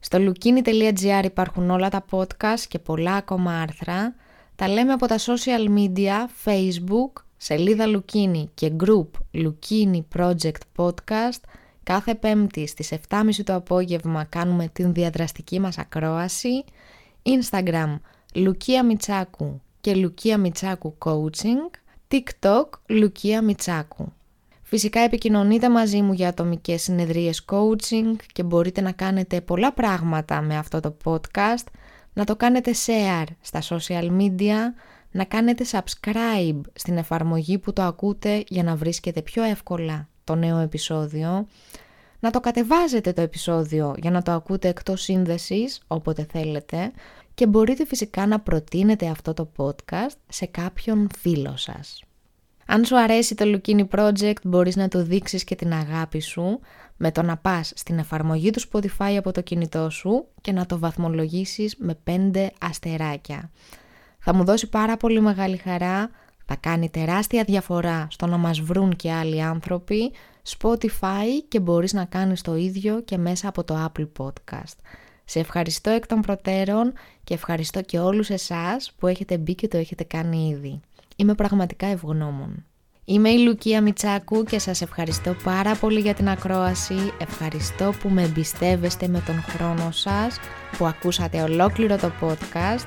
Στο 0.00 0.18
lukini.gr 0.20 1.24
υπάρχουν 1.24 1.70
όλα 1.70 1.88
τα 1.88 2.04
podcast 2.10 2.60
και 2.68 2.78
πολλά 2.78 3.14
ακόμα 3.14 3.60
άρθρα. 3.60 4.14
Τα 4.56 4.68
λέμε 4.68 4.92
από 4.92 5.06
τα 5.06 5.18
social 5.18 5.78
media, 5.78 6.26
facebook, 6.44 7.22
σελίδα 7.36 7.84
Lukini 7.86 8.44
και 8.54 8.72
group 8.84 9.08
Lukini 9.32 10.00
Project 10.16 10.62
Podcast. 10.76 11.40
Κάθε 11.82 12.14
πέμπτη 12.14 12.66
στις 12.66 12.92
7.30 13.08 13.30
το 13.44 13.54
απόγευμα 13.54 14.24
κάνουμε 14.24 14.68
την 14.72 14.92
διαδραστική 14.92 15.60
μας 15.60 15.78
ακρόαση. 15.78 16.64
Instagram 17.22 17.98
Λουκία 18.34 18.84
Μιτσάκου 18.84 19.60
και 19.80 19.94
Λουκία 19.94 20.38
Μιτσάκου 20.38 20.96
Coaching. 21.04 21.81
TikTok 22.12 22.64
Λουκία 22.86 23.42
Μιτσάκου. 23.42 24.12
Φυσικά 24.62 25.00
επικοινωνείτε 25.00 25.68
μαζί 25.68 26.02
μου 26.02 26.12
για 26.12 26.28
ατομικές 26.28 26.82
συνεδρίες 26.82 27.44
coaching 27.52 28.16
και 28.32 28.42
μπορείτε 28.42 28.80
να 28.80 28.92
κάνετε 28.92 29.40
πολλά 29.40 29.72
πράγματα 29.72 30.40
με 30.40 30.56
αυτό 30.56 30.80
το 30.80 30.96
podcast, 31.04 31.66
να 32.12 32.24
το 32.24 32.36
κάνετε 32.36 32.72
share 32.86 33.26
στα 33.40 33.62
social 33.62 34.10
media, 34.20 34.56
να 35.10 35.24
κάνετε 35.24 35.64
subscribe 35.70 36.60
στην 36.72 36.96
εφαρμογή 36.96 37.58
που 37.58 37.72
το 37.72 37.82
ακούτε 37.82 38.44
για 38.48 38.62
να 38.62 38.76
βρίσκετε 38.76 39.22
πιο 39.22 39.42
εύκολα 39.42 40.08
το 40.24 40.34
νέο 40.34 40.58
επεισόδιο, 40.58 41.46
να 42.20 42.30
το 42.30 42.40
κατεβάζετε 42.40 43.12
το 43.12 43.20
επεισόδιο 43.20 43.94
για 43.98 44.10
να 44.10 44.22
το 44.22 44.32
ακούτε 44.32 44.68
εκτός 44.68 45.02
σύνδεσης 45.02 45.80
όποτε 45.86 46.26
θέλετε 46.32 46.92
και 47.34 47.46
μπορείτε 47.46 47.86
φυσικά 47.86 48.26
να 48.26 48.40
προτείνετε 48.40 49.08
αυτό 49.08 49.34
το 49.34 49.50
podcast 49.56 50.16
σε 50.28 50.46
κάποιον 50.46 51.08
φίλο 51.18 51.56
σας. 51.56 52.02
Αν 52.66 52.84
σου 52.84 52.98
αρέσει 52.98 53.34
το 53.34 53.44
Lukini 53.46 53.88
Project 53.88 54.42
μπορείς 54.44 54.76
να 54.76 54.88
του 54.88 55.02
δείξεις 55.02 55.44
και 55.44 55.54
την 55.54 55.72
αγάπη 55.72 56.20
σου 56.20 56.60
με 56.96 57.12
το 57.12 57.22
να 57.22 57.36
πας 57.36 57.72
στην 57.74 57.98
εφαρμογή 57.98 58.50
του 58.50 58.60
Spotify 58.60 59.14
από 59.18 59.32
το 59.32 59.40
κινητό 59.40 59.90
σου 59.90 60.26
και 60.40 60.52
να 60.52 60.66
το 60.66 60.78
βαθμολογήσεις 60.78 61.76
με 61.78 61.98
5 62.32 62.46
αστεράκια. 62.60 63.50
Θα 64.18 64.34
μου 64.34 64.44
δώσει 64.44 64.68
πάρα 64.68 64.96
πολύ 64.96 65.20
μεγάλη 65.20 65.56
χαρά, 65.56 66.10
θα 66.44 66.56
κάνει 66.56 66.90
τεράστια 66.90 67.44
διαφορά 67.44 68.06
στο 68.10 68.26
να 68.26 68.36
μας 68.36 68.60
βρουν 68.60 68.96
και 68.96 69.12
άλλοι 69.12 69.42
άνθρωποι, 69.42 70.12
Spotify 70.58 71.26
και 71.48 71.60
μπορείς 71.60 71.92
να 71.92 72.04
κάνεις 72.04 72.42
το 72.42 72.54
ίδιο 72.56 73.00
και 73.00 73.18
μέσα 73.18 73.48
από 73.48 73.64
το 73.64 73.90
Apple 73.92 74.08
Podcast. 74.18 74.76
Σε 75.24 75.38
ευχαριστώ 75.38 75.90
εκ 75.90 76.06
των 76.06 76.20
προτέρων 76.20 76.92
και 77.24 77.34
ευχαριστώ 77.34 77.82
και 77.82 77.98
όλους 77.98 78.30
εσάς 78.30 78.92
που 78.98 79.06
έχετε 79.06 79.38
μπει 79.38 79.54
και 79.54 79.68
το 79.68 79.76
έχετε 79.76 80.04
κάνει 80.04 80.48
ήδη. 80.48 80.80
Είμαι 81.16 81.34
πραγματικά 81.34 81.86
ευγνώμων. 81.86 82.64
Είμαι 83.04 83.28
η 83.28 83.38
Λουκία 83.38 83.82
Μιτσάκου 83.82 84.44
και 84.44 84.58
σας 84.58 84.80
ευχαριστώ 84.80 85.36
πάρα 85.42 85.74
πολύ 85.74 86.00
για 86.00 86.14
την 86.14 86.28
ακρόαση. 86.28 87.12
Ευχαριστώ 87.18 87.92
που 88.02 88.08
με 88.08 88.22
εμπιστεύεστε 88.22 89.08
με 89.08 89.22
τον 89.26 89.42
χρόνο 89.42 89.90
σας, 89.90 90.38
που 90.78 90.86
ακούσατε 90.86 91.42
ολόκληρο 91.42 91.96
το 91.96 92.12
podcast, 92.20 92.86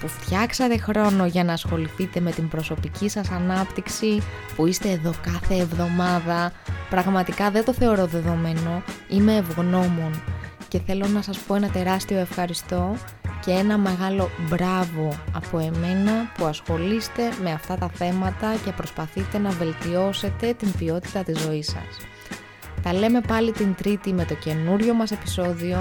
που 0.00 0.08
φτιάξατε 0.08 0.78
χρόνο 0.78 1.26
για 1.26 1.44
να 1.44 1.52
ασχοληθείτε 1.52 2.20
με 2.20 2.30
την 2.30 2.48
προσωπική 2.48 3.08
σας 3.08 3.30
ανάπτυξη, 3.30 4.22
που 4.56 4.66
είστε 4.66 4.90
εδώ 4.90 5.14
κάθε 5.22 5.54
εβδομάδα. 5.54 6.52
Πραγματικά 6.90 7.50
δεν 7.50 7.64
το 7.64 7.72
θεωρώ 7.72 8.06
δεδομένο, 8.06 8.82
είμαι 9.08 9.36
ευγνώμων 9.36 10.22
και 10.70 10.80
θέλω 10.86 11.06
να 11.06 11.22
σας 11.22 11.38
πω 11.38 11.54
ένα 11.54 11.68
τεράστιο 11.70 12.18
ευχαριστώ 12.18 12.96
και 13.44 13.50
ένα 13.50 13.78
μεγάλο 13.78 14.30
μπράβο 14.48 15.18
από 15.32 15.58
εμένα 15.58 16.32
που 16.36 16.44
ασχολείστε 16.44 17.22
με 17.42 17.52
αυτά 17.52 17.76
τα 17.76 17.88
θέματα 17.88 18.54
και 18.64 18.72
προσπαθείτε 18.72 19.38
να 19.38 19.50
βελτιώσετε 19.50 20.52
την 20.52 20.72
ποιότητα 20.72 21.22
της 21.22 21.38
ζωής 21.38 21.66
σας. 21.66 22.06
Τα 22.82 22.92
λέμε 22.92 23.20
πάλι 23.20 23.52
την 23.52 23.74
Τρίτη 23.74 24.12
με 24.12 24.24
το 24.24 24.34
καινούριο 24.34 24.94
μας 24.94 25.10
επεισόδιο. 25.10 25.78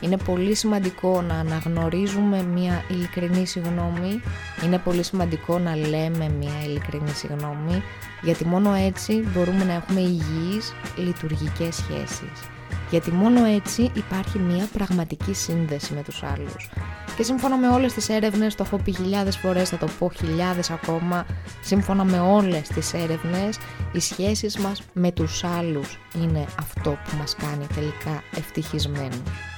Είναι 0.00 0.16
πολύ 0.16 0.54
σημαντικό 0.54 1.22
να 1.22 1.34
αναγνωρίζουμε 1.34 2.42
μια 2.42 2.84
ειλικρινή 2.88 3.46
συγγνώμη. 3.46 4.22
Είναι 4.64 4.78
πολύ 4.78 5.02
σημαντικό 5.02 5.58
να 5.58 5.76
λέμε 5.76 6.28
μια 6.38 6.64
ειλικρινή 6.64 7.10
συγγνώμη, 7.10 7.82
γιατί 8.22 8.44
μόνο 8.44 8.72
έτσι 8.74 9.28
μπορούμε 9.34 9.64
να 9.64 9.72
έχουμε 9.72 10.00
υγιείς 10.00 10.74
λειτουργικές 10.96 11.74
σχέσεις 11.74 12.51
γιατί 12.92 13.10
μόνο 13.10 13.44
έτσι 13.44 13.90
υπάρχει 13.94 14.38
μια 14.38 14.68
πραγματική 14.72 15.34
σύνδεση 15.34 15.94
με 15.94 16.02
τους 16.02 16.22
άλλους. 16.22 16.70
Και 17.16 17.22
σύμφωνα 17.22 17.56
με 17.56 17.68
όλες 17.68 17.92
τις 17.92 18.08
έρευνες, 18.08 18.54
το 18.54 18.62
έχω 18.66 18.76
πει 18.76 18.92
χιλιάδες 18.92 19.36
φορές, 19.36 19.68
θα 19.68 19.76
το 19.76 19.88
πω 19.98 20.10
χιλιάδες 20.10 20.70
ακόμα, 20.70 21.26
σύμφωνα 21.60 22.04
με 22.04 22.20
όλες 22.20 22.68
τις 22.68 22.92
έρευνες, 22.92 23.58
οι 23.92 24.00
σχέσεις 24.00 24.58
μας 24.58 24.82
με 24.92 25.12
τους 25.12 25.44
άλλους 25.44 25.98
είναι 26.22 26.44
αυτό 26.58 26.90
που 26.90 27.16
μας 27.18 27.36
κάνει 27.36 27.66
τελικά 27.74 28.22
ευτυχισμένους. 28.36 29.51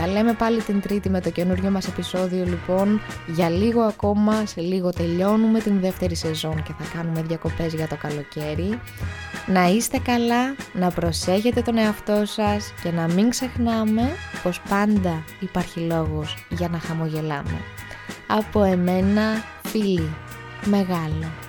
Θα 0.00 0.06
λέμε 0.06 0.32
πάλι 0.32 0.62
την 0.62 0.80
Τρίτη 0.80 1.10
με 1.10 1.20
το 1.20 1.30
καινούριο 1.30 1.70
μας 1.70 1.86
επεισόδιο 1.86 2.44
λοιπόν. 2.44 3.00
Για 3.26 3.50
λίγο 3.50 3.80
ακόμα, 3.80 4.46
σε 4.46 4.60
λίγο 4.60 4.90
τελειώνουμε 4.90 5.60
την 5.60 5.80
δεύτερη 5.80 6.14
σεζόν 6.14 6.62
και 6.62 6.72
θα 6.78 6.96
κάνουμε 6.96 7.22
διακοπές 7.22 7.74
για 7.74 7.88
το 7.88 7.96
καλοκαίρι. 7.96 8.80
Να 9.46 9.68
είστε 9.68 9.98
καλά, 9.98 10.54
να 10.72 10.90
προσέχετε 10.90 11.62
τον 11.62 11.78
εαυτό 11.78 12.22
σας 12.26 12.72
και 12.82 12.90
να 12.90 13.08
μην 13.08 13.30
ξεχνάμε 13.30 14.10
πως 14.42 14.60
πάντα 14.68 15.24
υπάρχει 15.40 15.80
λόγος 15.80 16.36
για 16.48 16.68
να 16.68 16.78
χαμογελάμε. 16.78 17.60
Από 18.26 18.62
εμένα, 18.62 19.22
φίλοι, 19.62 20.10
μεγάλο. 20.64 21.47